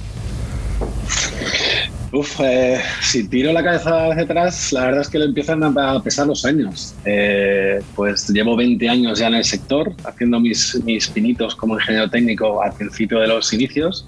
[2.12, 6.02] Uf, eh, si tiro la cabeza hacia atrás, la verdad es que le empiezan a
[6.02, 6.94] pesar los años.
[7.06, 12.10] Eh, pues llevo 20 años ya en el sector, haciendo mis, mis pinitos como ingeniero
[12.10, 14.06] técnico al principio de los inicios.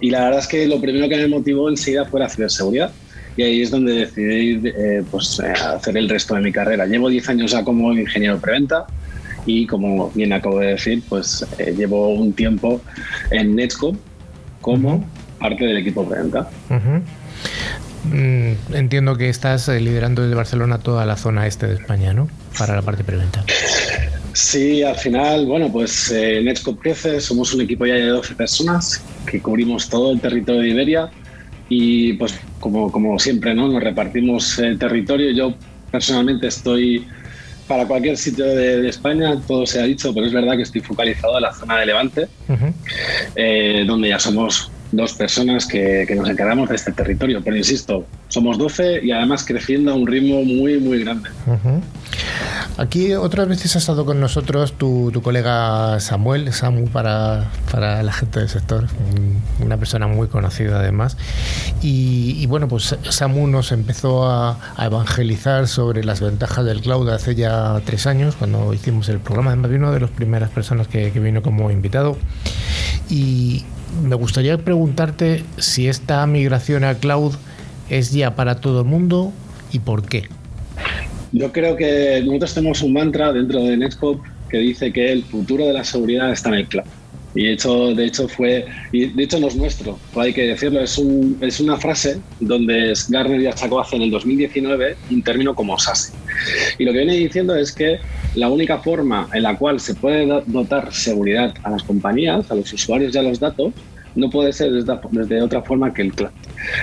[0.00, 2.90] Y la verdad es que lo primero que me motivó enseguida fue la ciberseguridad.
[3.36, 6.86] Y ahí es donde decidí eh, pues, hacer el resto de mi carrera.
[6.86, 8.84] Llevo 10 años ya como ingeniero preventa
[9.46, 12.80] y como bien acabo de decir, pues llevo un tiempo
[13.30, 13.96] en Netscope
[14.60, 15.08] como
[15.38, 16.50] parte del equipo preventa.
[18.04, 22.28] Mm, entiendo que estás eh, liderando desde Barcelona toda la zona este de España, ¿no?
[22.58, 23.44] Para la parte preventa.
[24.32, 29.02] Sí, al final, bueno, pues eh, Netscope crece, somos un equipo ya de 12 personas
[29.26, 31.10] que cubrimos todo el territorio de Iberia
[31.68, 33.68] y pues como, como siempre, ¿no?
[33.68, 35.32] Nos repartimos el territorio.
[35.32, 35.54] Yo
[35.90, 37.06] personalmente estoy
[37.66, 41.36] para cualquier sitio de, España, todo se ha dicho, pero es verdad que estoy focalizado
[41.36, 42.28] en la zona de Levante,
[43.36, 47.42] eh, donde ya somos dos personas que, nos encargamos de este territorio.
[47.44, 51.28] Pero insisto, somos 12 y además creciendo a un ritmo muy, muy grande.
[52.76, 58.38] Aquí otras veces ha estado con nosotros tu, colega Samuel, Samu para, para, la gente
[58.38, 58.86] del sector,
[59.60, 61.16] una persona muy conocida además.
[61.82, 67.80] Y, bueno, pues Samu nos empezó a, evangelizar sobre las ventajas del cloud hace ya
[67.84, 69.50] tres años, cuando hicimos el programa.
[69.50, 72.16] Además, vino de las primeras personas que, que vino como invitado.
[73.10, 73.64] Y,
[74.02, 77.34] me gustaría preguntarte si esta migración a cloud
[77.90, 79.32] es ya para todo el mundo
[79.72, 80.24] y por qué.
[81.32, 85.66] Yo creo que nosotros tenemos un mantra dentro de Netscope que dice que el futuro
[85.66, 86.86] de la seguridad está en el cloud.
[87.38, 90.98] Y hecho, de hecho fue, y de hecho no es nuestro, hay que decirlo, es,
[90.98, 95.78] un, es una frase donde Garner ya sacó hace en el 2019 un término como
[95.78, 96.14] SASE.
[96.78, 98.00] Y lo que viene diciendo es que
[98.34, 102.72] la única forma en la cual se puede dotar seguridad a las compañías, a los
[102.72, 103.72] usuarios y a los datos,
[104.16, 106.32] no puede ser desde, otra forma que el cloud.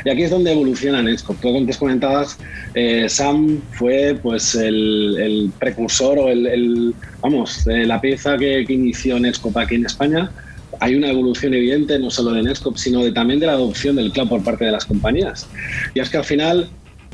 [0.06, 1.42] Y aquí es donde evoluciona Netscope.
[1.42, 2.38] Tú antes comentabas,
[2.76, 9.60] eh, Sam fue pues el, precursor o el, vamos, la pieza que, que, inició Netscope
[9.60, 10.32] aquí en España.
[10.80, 14.12] Hay una evolución evidente no solo de Netscope, sino de, también de la adopción del
[14.12, 15.48] cloud por parte de las compañías.
[15.94, 16.70] Y es que al final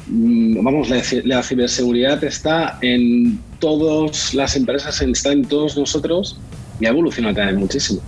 [0.07, 6.39] mm, vamos, la, la, ciberseguridad está en todas las empresas, está en todos nosotros
[6.79, 8.01] y ha evolucionado también muchísimo.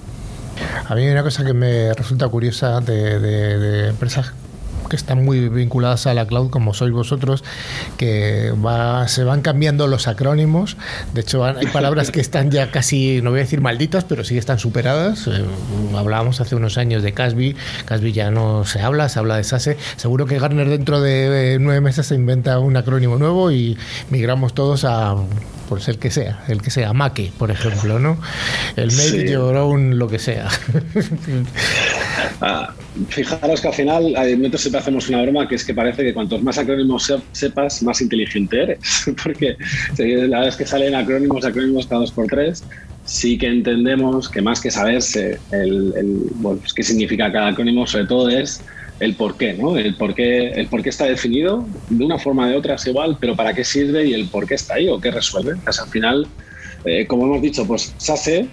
[0.87, 4.33] A mí hay una cosa que me resulta curiosa de, de empresas
[4.93, 7.43] que están muy vinculadas a la cloud, como sois vosotros,
[7.97, 10.77] que va, se van cambiando los acrónimos.
[11.15, 14.37] De hecho, hay palabras que están ya casi, no voy a decir malditas, pero sí
[14.37, 15.25] están superadas.
[15.25, 15.43] Eh,
[15.97, 19.77] hablábamos hace unos años de Casby, Casby ya no se habla, se habla de SASE.
[19.95, 23.75] Seguro que Gartner dentro de nueve meses se inventa un acrónimo nuevo y
[24.11, 25.15] migramos todos a
[25.67, 28.19] por ser que sea, el que sea, Make, por ejemplo, ¿no?
[28.75, 29.35] El Make sí.
[29.35, 30.47] un lo que sea.
[32.41, 32.73] Ah,
[33.09, 36.41] fijaros que al final, nosotros siempre hacemos una broma que es que parece que cuantos
[36.43, 38.79] más acrónimos sepas, más inteligente eres.
[39.23, 39.57] Porque
[39.97, 42.63] la es que salen acrónimos, acrónimos cada dos por tres.
[43.05, 45.93] Sí que entendemos que más que saberse el,
[46.35, 48.61] bueno, pues qué significa cada acrónimo, sobre todo es
[48.99, 49.77] el por qué, ¿no?
[49.77, 52.87] El por qué, el por qué está definido, de una forma o de otra es
[52.87, 55.55] igual, pero para qué sirve y el por qué está ahí o qué resuelve.
[55.63, 56.27] Pues al final,
[56.85, 58.47] eh, como hemos dicho, pues SASE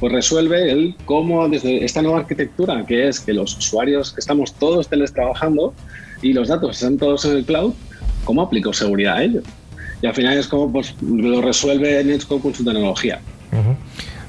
[0.00, 4.88] pues resuelve el cómo desde esta nueva arquitectura, que es que los usuarios estamos todos
[4.88, 5.74] teletrabajando
[6.22, 7.72] y los datos están todos en el cloud,
[8.24, 9.42] cómo aplico seguridad a ello.
[10.02, 13.20] Y al final es como pues, lo resuelve Netscope con su tecnología.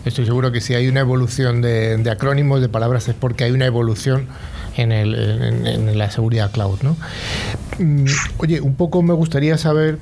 [0.05, 3.51] Estoy seguro que si hay una evolución de, de, acrónimos, de palabras, es porque hay
[3.51, 4.27] una evolución
[4.77, 6.79] en, el, en, la seguridad cloud.
[6.81, 6.95] ¿no?
[7.77, 8.05] Mm,
[8.37, 9.99] oye, un poco me gustaría saber,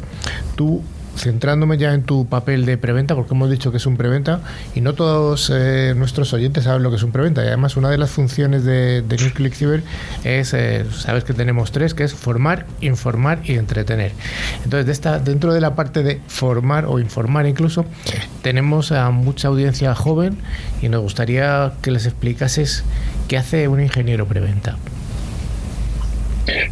[0.56, 0.84] tú
[1.16, 4.42] centrándome ya en tu papel de preventa, porque hemos dicho que es un preventa,
[4.74, 7.44] y no todos eh, nuestros oyentes saben lo que es un preventa.
[7.44, 9.84] Y además, una de las funciones de, de Click Cyber
[10.24, 14.12] es, eh, sabes que tenemos tres, que es formar, informar y entretener.
[14.64, 17.86] Entonces, de esta, dentro de la parte de formar o informar incluso,
[18.42, 20.38] tenemos a mucha audiencia joven
[20.82, 22.84] y nos gustaría que les explicases
[23.28, 24.78] ¿Qué hace un ingeniero preventa?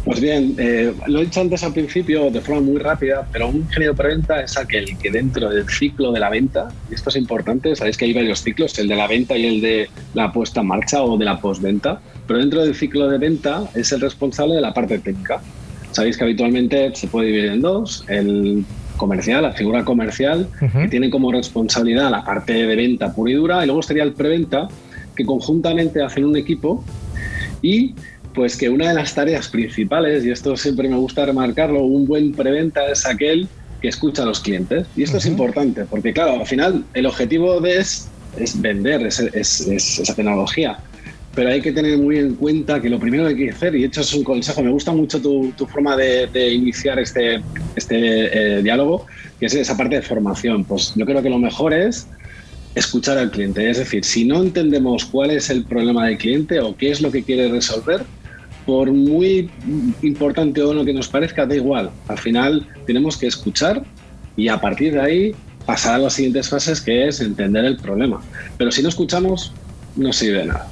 [0.04, 3.56] Pues bien, eh, lo he dicho antes al principio de forma muy rápida, pero un
[3.56, 7.74] ingeniero preventa es aquel que dentro del ciclo de la venta, y esto es importante,
[7.74, 10.68] sabéis que hay varios ciclos, el de la venta y el de la puesta en
[10.68, 14.60] marcha o de la postventa, pero dentro del ciclo de venta es el responsable de
[14.60, 15.40] la parte técnica.
[15.90, 18.64] Sabéis que habitualmente se puede dividir en dos, el
[18.96, 23.62] comercial, la figura comercial, que tiene como responsabilidad la parte de venta pura y dura,
[23.62, 24.68] y luego estaría el preventa,
[25.16, 26.84] que conjuntamente hacen un equipo
[27.62, 27.94] y
[28.34, 32.32] pues que una de las tareas principales, y esto siempre me gusta remarcarlo, un buen
[32.32, 33.48] preventa es aquel
[33.80, 34.86] que escucha a los clientes.
[34.96, 38.08] Y esto es importante, porque claro, al final el objetivo de es,
[38.38, 40.78] es vender es, esa tecnología.
[41.34, 43.84] Pero hay que tener muy en cuenta que lo primero que hay que hacer, y
[43.84, 47.42] hecho es un consejo, me gusta mucho tu, forma de, iniciar este,
[47.76, 47.96] este
[48.58, 49.06] eh, diálogo,
[49.38, 50.64] que es esa parte de formación.
[50.64, 52.06] Pues yo creo que lo mejor es
[52.74, 53.68] escuchar al cliente.
[53.68, 57.10] Es decir, si no entendemos cuál es el problema del cliente o qué es lo
[57.10, 58.04] que quiere resolver,
[58.66, 59.50] por muy
[60.02, 61.90] importante o no que nos parezca, da igual.
[62.08, 63.84] Al final tenemos que escuchar
[64.36, 65.34] y a partir de ahí
[65.66, 68.20] pasar a las siguientes fases, que es entender el problema.
[68.58, 69.52] Pero si no escuchamos,
[69.96, 70.68] no sirve de nada.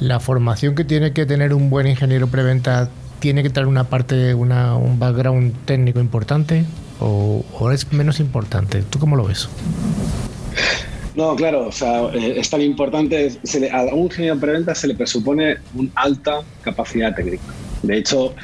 [0.00, 2.90] La formación que tiene que tener un buen ingeniero preventa
[3.20, 6.64] tiene que tener una parte, una, un background técnico importante
[7.00, 8.82] o, o es menos importante.
[8.82, 9.48] ¿Tú cómo lo ves?
[11.14, 13.30] No, claro, o sea, eh, es tan importante.
[13.72, 17.44] a un ingeniero de preventa se le presupone una alta capacidad técnica.
[17.82, 18.34] De hecho,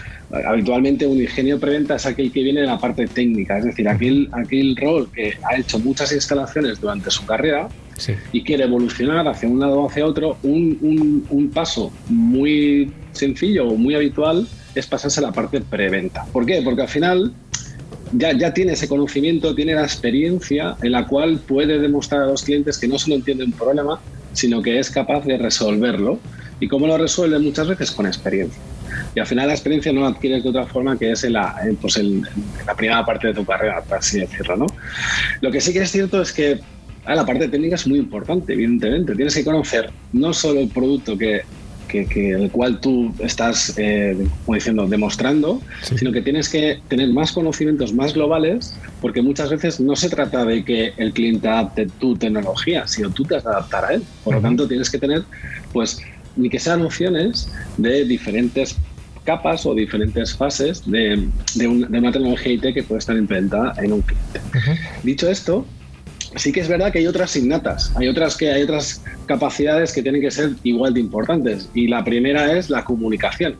[0.46, 4.28] habitualmente un ingeniero preventa es aquel que viene de la parte técnica, es decir, aquel,
[4.32, 7.68] aquel rol que ha hecho muchas instalaciones durante su carrera
[8.32, 10.38] y quiere evolucionar hacia un lado o hacia otro.
[10.42, 16.24] Un, un paso muy sencillo o muy habitual es pasarse a la parte preventa.
[16.32, 16.62] ¿Por qué?
[16.62, 17.34] Porque al final
[18.12, 22.42] ya, ya tiene ese conocimiento, tiene la experiencia en la cual puede demostrar a los
[22.42, 24.00] clientes que no solo entiende un problema,
[24.32, 26.18] sino que es capaz de resolverlo.
[26.60, 27.38] ¿Y cómo lo resuelve?
[27.38, 28.60] Muchas veces con experiencia.
[29.14, 31.56] Y al final la experiencia no la adquieres de otra forma que es en la,
[31.80, 31.98] pues
[32.66, 34.56] la primera parte de tu carrera, por así decirlo.
[34.56, 34.66] ¿no?
[35.40, 36.60] Lo que sí que es cierto es que
[37.06, 39.14] ah, la parte técnica es muy importante, evidentemente.
[39.14, 41.42] Tienes que conocer no solo el producto que,
[41.90, 47.32] que, el cual tú estás, eh, como diciendo, demostrando, sino que tienes que tener más
[47.32, 52.16] conocimientos más globales, porque muchas veces no se trata de que el cliente adapte tu
[52.16, 54.02] tecnología, sino tú te has de adaptar a él.
[54.24, 55.24] Por lo tanto, tienes que tener,
[55.72, 56.00] pues,
[56.36, 58.76] ni que sean opciones de diferentes
[59.24, 64.02] capas o diferentes fases de, de, una tecnología IT que puede estar implementada en un
[64.02, 64.40] cliente.
[65.02, 65.66] Dicho esto,
[66.36, 70.02] sí que es verdad que hay otras innatas, hay otras que hay otras capacidades que
[70.02, 73.56] tienen que ser igual de importantes y la primera es la comunicación.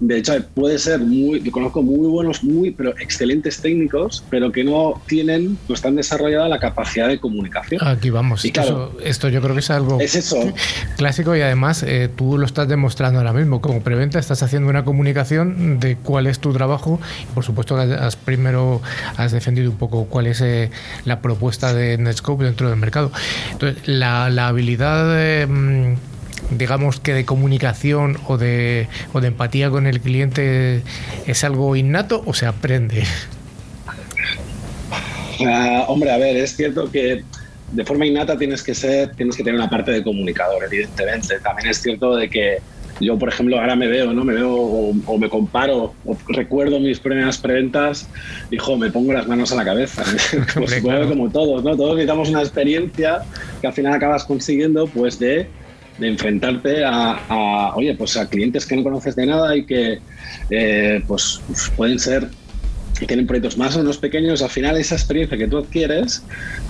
[0.00, 4.64] De hecho, puede ser muy, yo conozco muy buenos, muy, pero excelentes técnicos, pero que
[4.64, 7.86] no tienen, no están desarrollada la capacidad de comunicación.
[7.86, 8.44] Aquí vamos.
[8.44, 10.36] Y claro, esto yo creo que es algo es eso.
[10.96, 13.60] clásico y además eh, tú lo estás demostrando ahora mismo.
[13.60, 18.16] Como preventa estás haciendo una comunicación de cuál es tu trabajo y por supuesto has
[18.16, 18.80] primero
[19.16, 20.70] has defendido un poco cuál es eh,
[21.04, 23.12] la propuesta de Netscope dentro del mercado.
[23.52, 25.94] Entonces, la, habilidad de, mm,
[26.58, 30.82] digamos que de comunicación o de, o de empatía con el cliente
[31.26, 33.04] es algo innato o se aprende?
[35.46, 37.24] Ah, hombre, a ver, es cierto que
[37.72, 41.38] de forma innata tienes que ser, tienes que tener una parte de comunicador, evidentemente.
[41.40, 42.58] También es cierto de que
[43.00, 44.24] yo, por ejemplo, ahora me veo, ¿no?
[44.24, 48.08] Me veo o, me comparo o recuerdo mis primeras preventas
[48.50, 50.04] y, jo, me pongo las manos a la cabeza.
[50.54, 51.76] pues como todos, ¿no?
[51.76, 53.22] Todos necesitamos una experiencia
[53.60, 55.48] que al final acabas consiguiendo, pues, de,
[56.02, 60.00] de enfrentarte a, oye, pues a clientes que no conoces de nada y que,
[60.50, 61.40] eh, pues,
[61.76, 62.28] pueden ser
[63.06, 66.22] tienen proyectos más o menos pequeños, al final esa experiencia que tú adquieres,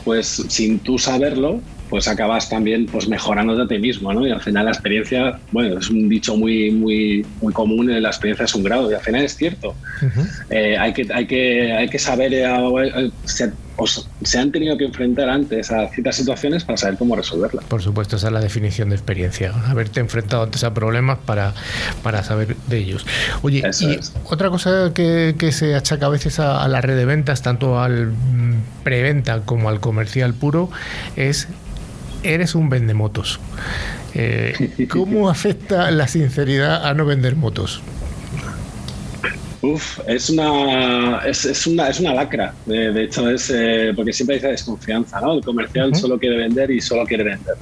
[0.04, 1.60] pues sin tú saberlo,
[1.90, 4.26] pues acabas también pues mejorando de ti mismo, ¿no?
[4.26, 8.46] Y al final la experiencia, bueno, es un dicho muy, muy, muy común, la experiencia
[8.46, 9.74] es un grado, y al final es cierto.
[10.48, 13.10] Eh, hay, que, hay, que, hay que saber, eh,
[13.78, 17.64] eh, se, han tenido que enfrentar antes a ciertas situaciones para saber cómo resolverlas.
[17.64, 21.54] Por supuesto, esa es la definición de experiencia, haberte enfrentado antes a problemas para,
[22.02, 23.06] para saber de ellos.
[23.42, 27.04] Oye, y otra cosa que, que, se achaca a veces a, a la red de
[27.04, 30.70] ventas, tanto al mm, preventa como al comercial puro,
[31.16, 31.48] es
[32.22, 33.40] eres un vendemotos.
[34.14, 37.82] Eh, ¿Cómo afecta la sinceridad a no vender motos?
[39.62, 42.52] Uf, es una, es, una, es una lacra.
[42.66, 45.34] De, hecho, es eh, porque siempre dice desconfianza, ¿no?
[45.34, 47.54] El comercial solo quiere vender y solo quiere vender.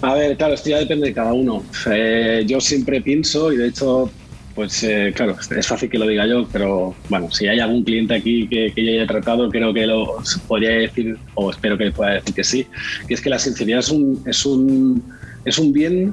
[0.00, 1.62] A ver, claro, esto ya depende de cada uno.
[1.90, 4.10] Eh, yo siempre pienso, y de hecho
[4.58, 8.16] pues eh, claro, es fácil que lo diga yo, pero bueno, si hay algún cliente
[8.16, 10.16] aquí que, yo haya tratado, creo que lo
[10.48, 12.66] podría decir, o espero que pueda decir que sí,
[13.06, 15.00] que es que la sinceridad es un, es un,
[15.44, 16.12] es un bien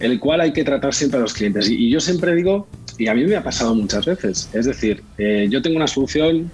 [0.00, 1.68] el cual hay que tratar siempre a los clientes.
[1.68, 2.66] Y, yo siempre digo,
[2.98, 6.50] y a mí me ha pasado muchas veces, es decir, eh, yo tengo una solución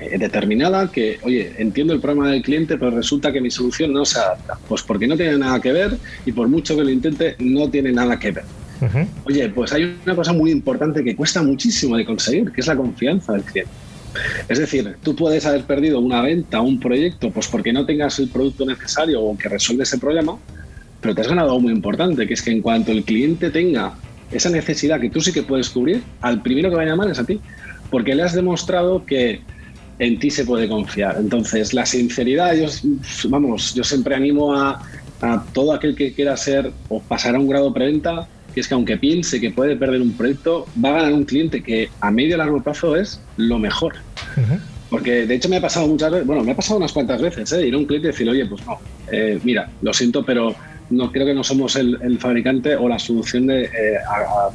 [0.00, 4.04] eh, determinada que, oye, entiendo el problema del cliente, pero resulta que mi solución no
[4.04, 4.58] se adapta.
[4.68, 7.92] Pues porque no tiene nada que ver y por mucho que lo intente, no tiene
[7.92, 8.44] nada que ver.
[9.24, 12.76] Oye, pues hay una cosa muy importante que cuesta muchísimo de conseguir, que es la
[12.76, 13.72] confianza del cliente.
[14.48, 18.28] Es decir, tú puedes haber perdido una venta un proyecto pues porque no tengas el
[18.28, 20.38] producto necesario o que resuelve ese problema,
[21.00, 23.94] pero te has ganado algo muy importante, que es que en cuanto el cliente tenga
[24.30, 27.18] esa necesidad que tú sí que puedes cubrir, al primero que va a llamar es
[27.18, 27.40] a ti,
[27.90, 29.40] porque le has demostrado que
[29.98, 31.16] en ti se puede confiar.
[31.18, 32.68] Entonces, la sinceridad, yo,
[33.28, 34.82] vamos, yo siempre animo a,
[35.20, 38.74] a todo aquel que quiera ser o pasar a un grado preventa, que es que
[38.74, 42.34] aunque piense que puede perder un proyecto, va a ganar un cliente que a medio
[42.34, 43.94] y largo plazo es lo mejor.
[44.90, 47.52] Porque de hecho me ha pasado muchas veces, bueno, me ha pasado unas cuantas veces,
[47.52, 47.66] ¿eh?
[47.66, 48.78] ir a un cliente y decir, oye, pues no,
[49.12, 50.54] eh, mira, lo siento, pero
[50.90, 53.70] no creo que no somos el, fabricante o la solución de eh,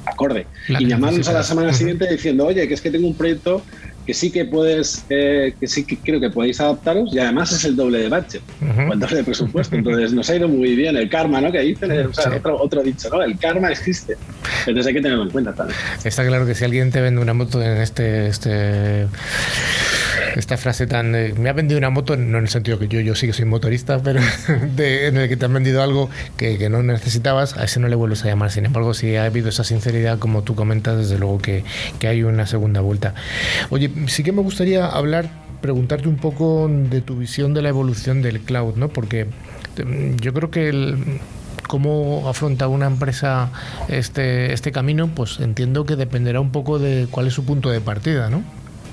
[0.05, 0.45] acorde.
[0.67, 3.61] y llamarnos a la semana siguiente diciendo, oye, que es que tengo un proyecto
[4.05, 7.63] que sí que puedes, eh, que sí que creo que podéis adaptaros y además es
[7.63, 8.41] el doble de budget,
[8.91, 9.75] el doble de presupuesto.
[9.75, 11.51] Entonces nos ha ido muy bien el karma, ¿no?
[11.51, 13.21] Que dicen, otro, otro, dicho, ¿no?
[13.23, 14.17] El karma existe.
[14.59, 15.79] Entonces hay que tenerlo en cuenta también.
[16.03, 19.07] Está claro que si alguien te vende una moto en este, este
[20.35, 23.15] esta frase tan me ha vendido una moto, no en el sentido que yo, yo
[23.15, 24.19] sí que soy motorista, pero
[24.77, 27.95] en el que te han vendido algo que, que, no necesitabas, a ese no le
[27.95, 28.51] vuelves a llamar.
[28.51, 31.63] Sin embargo, si ha habido esa sinceridad, como tú comentas, desde luego que,
[31.99, 33.13] que hay una segunda vuelta.
[33.69, 35.29] Oye, sí que me gustaría hablar,
[35.61, 38.89] preguntarte un poco de tu visión de la evolución del cloud, ¿no?
[38.89, 41.19] Porque mm, yo creo que el,
[41.67, 43.49] cómo afronta una empresa
[43.87, 47.81] este, este camino, pues entiendo que dependerá un poco de cuál es su punto de
[47.81, 48.43] partida, ¿no?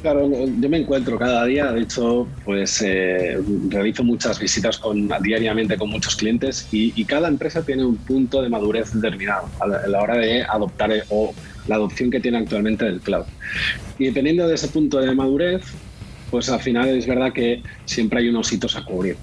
[0.03, 3.39] Claro, yo me encuentro cada día, de hecho, pues eh,
[3.69, 8.49] realizo muchas visitas con, diariamente con muchos clientes y, cada empresa tiene un punto de
[8.49, 11.35] madurez determinado a la, hora de adoptar eh, o
[11.67, 13.25] la adopción que tiene actualmente del cloud.
[13.99, 15.63] Y dependiendo de ese punto de madurez,
[16.31, 19.17] pues al final es verdad que siempre hay unos hitos a cubrir.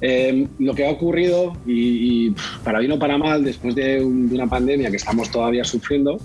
[0.00, 2.30] Eh, lo que ha ocurrido, y,
[2.62, 6.18] para bien o para mal, después de, una pandemia que estamos todavía sufriendo,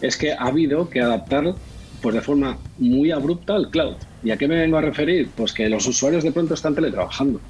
[0.00, 1.54] es que ha habido que adaptar
[2.00, 3.94] pues de forma muy abrupta al cloud.
[4.22, 5.28] ¿Y a qué me vengo a referir?
[5.36, 7.40] Pues que los usuarios de pronto están teletrabajando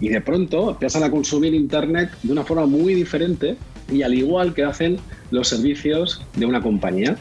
[0.00, 3.56] y de pronto empiezan a consumir Internet de una forma muy diferente
[3.90, 4.98] y al igual que hacen
[5.30, 7.16] los servicios de una compañía.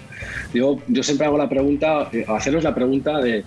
[0.53, 3.43] Yo, yo siempre hago la pregunta, eh, haceros la pregunta de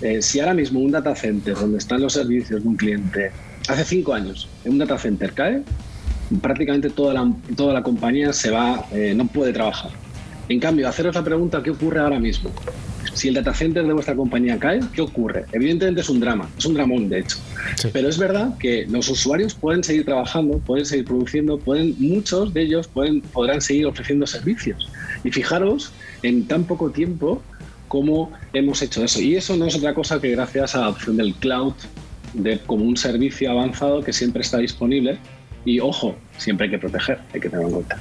[0.00, 3.30] eh, si ahora mismo un data center donde están los servicios de un cliente,
[3.68, 5.62] hace cinco años, un data center cae,
[6.40, 9.90] prácticamente toda la, toda la compañía se va, eh, no puede trabajar
[10.48, 12.50] En cambio, haceros la pregunta, ¿qué ocurre ahora mismo?
[13.14, 15.44] Si el data center de vuestra compañía cae, ¿qué ocurre?
[15.52, 17.38] Evidentemente es un drama, es un dramón de hecho.
[17.92, 22.62] Pero es verdad que los usuarios pueden seguir trabajando, pueden seguir produciendo, pueden, muchos de
[22.62, 24.88] ellos pueden, podrán seguir ofreciendo servicios.
[25.24, 25.92] Y fijaros
[26.22, 27.42] en tan poco tiempo
[27.88, 29.20] cómo hemos hecho eso.
[29.20, 31.74] Y eso no es otra cosa que gracias a la opción del cloud
[32.34, 35.18] de, como un servicio avanzado que siempre está disponible.
[35.64, 37.98] Y ojo, siempre hay que proteger, hay que tenerlo en cuenta.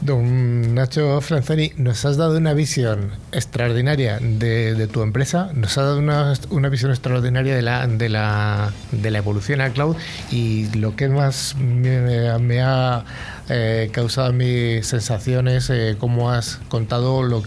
[0.00, 5.98] Don Nacho Franzoni, nos has dado una visión extraordinaria de, tu empresa, nos has dado
[5.98, 9.96] una, visión extraordinaria de la, de, la, de la evolución al cloud
[10.30, 13.04] y lo que más me, ha
[13.48, 17.42] eh, causado mis sensaciones, eh, como has contado lo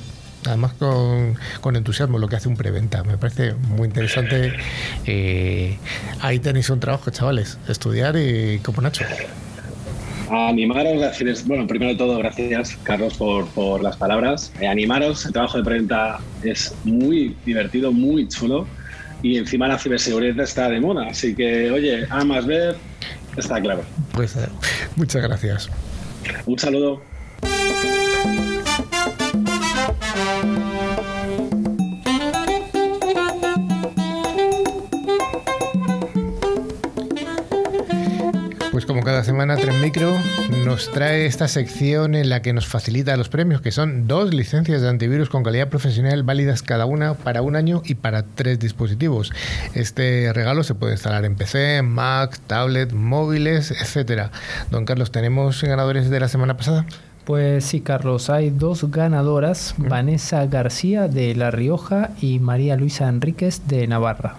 [0.46, 3.04] además con, con, entusiasmo lo que hace un preventa.
[3.04, 4.54] Me parece muy interesante.
[5.06, 5.78] Eh,
[6.22, 9.04] ahí tenéis un trabajo, chavales, estudiar y como Nacho
[10.30, 14.52] animaros, decirles, bueno, primero de todo, gracias Carlos por, por las palabras.
[14.60, 18.68] Eh, animaros, el trabajo de preventa es muy divertido, muy chulo
[19.22, 22.78] y encima la ciberseguridad está de moda, así que, oye, A más ver,
[23.36, 23.84] está claro.
[24.14, 24.48] Pues eh,
[24.96, 25.70] muchas gracias.
[26.46, 27.02] Un saludo.
[39.28, 40.18] Semana, Tren Micro
[40.64, 44.82] nos trae esta sección en la que nos facilita los premios, que son dos licencias
[44.82, 49.34] de antivirus con calidad profesional válidas cada una para un año y para tres dispositivos.
[49.76, 54.32] Este regalo se puede instalar en PC, Mac, tablet, móviles, etcétera.
[54.72, 56.86] Don Carlos, ¿tenemos ganadores de la semana pasada?
[57.26, 63.68] Pues sí, Carlos, hay dos ganadoras, Vanessa García de La Rioja y María Luisa Enríquez
[63.68, 64.38] de Navarra.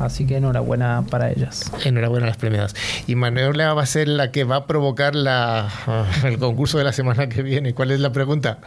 [0.00, 1.70] Así que enhorabuena para ellas.
[1.84, 2.74] Enhorabuena a las premiadas.
[3.06, 5.68] Y Manuela va a ser la que va a provocar la,
[6.24, 7.74] el concurso de la semana que viene.
[7.74, 8.58] ¿Cuál es la pregunta?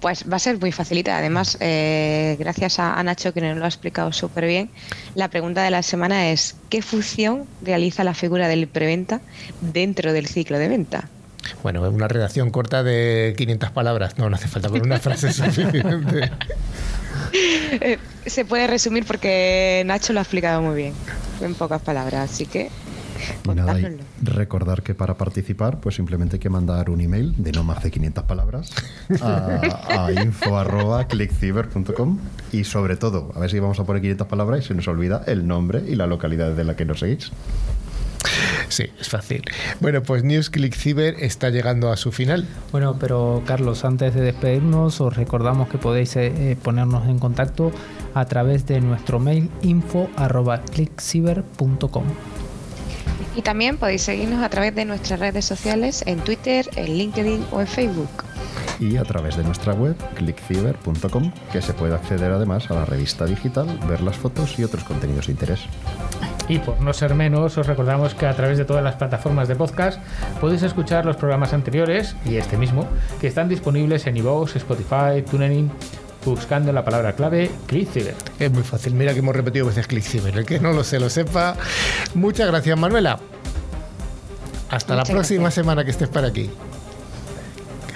[0.00, 1.16] Pues va a ser muy facilita.
[1.16, 4.70] Además, eh, gracias a, Nacho que nos lo ha explicado súper bien,
[5.14, 9.20] la pregunta de la semana es ¿qué función realiza la figura del preventa
[9.60, 11.08] dentro del ciclo de venta?
[11.62, 14.18] Bueno, una redacción corta de 500 palabras.
[14.18, 16.30] No, no hace falta con una frase suficiente.
[17.78, 20.94] Eh, se puede resumir porque Nacho lo ha explicado muy bien,
[21.40, 22.70] en pocas palabras, así que
[24.22, 27.90] recordar que para participar, pues simplemente hay que mandar un email de no más de
[27.90, 28.70] 500 palabras
[29.20, 32.18] a, a info.clickciber.com
[32.52, 35.22] y sobre todo, a ver si vamos a poner 500 palabras y se nos olvida
[35.26, 37.32] el nombre y la localidad de la que nos seguís.
[38.68, 39.42] Sí, es fácil.
[39.80, 42.46] Bueno, pues News Click Cyber está llegando a su final.
[42.72, 47.72] Bueno, pero Carlos, antes de despedirnos, os recordamos que podéis eh, eh, ponernos en contacto
[48.14, 52.04] a través de nuestro mail info.clickcyber.com.
[53.34, 57.60] Y también podéis seguirnos a través de nuestras redes sociales en Twitter, en LinkedIn o
[57.60, 58.08] en Facebook.
[58.80, 63.24] Y a través de nuestra web, clickciber.com, que se puede acceder además a la revista
[63.26, 65.60] digital, ver las fotos y otros contenidos de interés.
[66.48, 69.56] Y por no ser menos, os recordamos que a través de todas las plataformas de
[69.56, 70.00] podcast
[70.40, 72.86] podéis escuchar los programas anteriores y este mismo,
[73.20, 75.70] que están disponibles en iVoox, Spotify, TuneIn,
[76.24, 78.14] buscando la palabra clave ClickCiber.
[78.38, 80.36] Es muy fácil, mira que hemos repetido veces ClickCiber.
[80.38, 81.56] El que no lo se lo sepa.
[82.14, 83.18] Muchas gracias, Manuela.
[84.70, 86.50] Hasta la próxima semana que estés por aquí.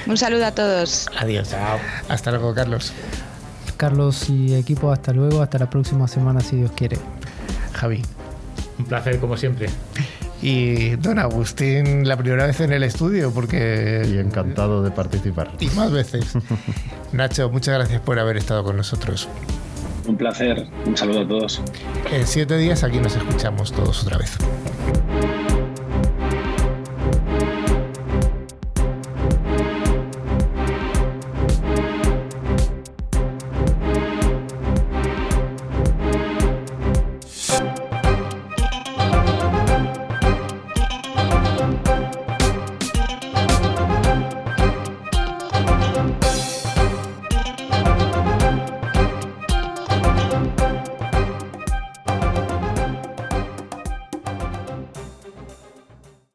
[0.07, 1.09] Un saludo a todos.
[1.19, 1.51] Adiós.
[1.51, 1.79] Chao.
[2.09, 2.93] Hasta luego, Carlos.
[3.77, 5.43] Carlos y equipo, hasta luego.
[5.43, 6.99] Hasta la próxima semana, si Dios quiere.
[7.73, 8.03] Javi.
[8.81, 9.69] Un placer, como siempre.
[10.43, 14.03] Y don Agustín, la primera vez en el estudio, porque.
[14.09, 15.53] Y encantado de participar.
[15.61, 16.33] Y más veces.
[17.13, 19.29] Nacho, muchas gracias por haber estado con nosotros.
[20.07, 20.67] Un placer.
[20.87, 21.61] Un saludo a todos.
[22.11, 24.39] En siete días aquí nos escuchamos todos otra vez.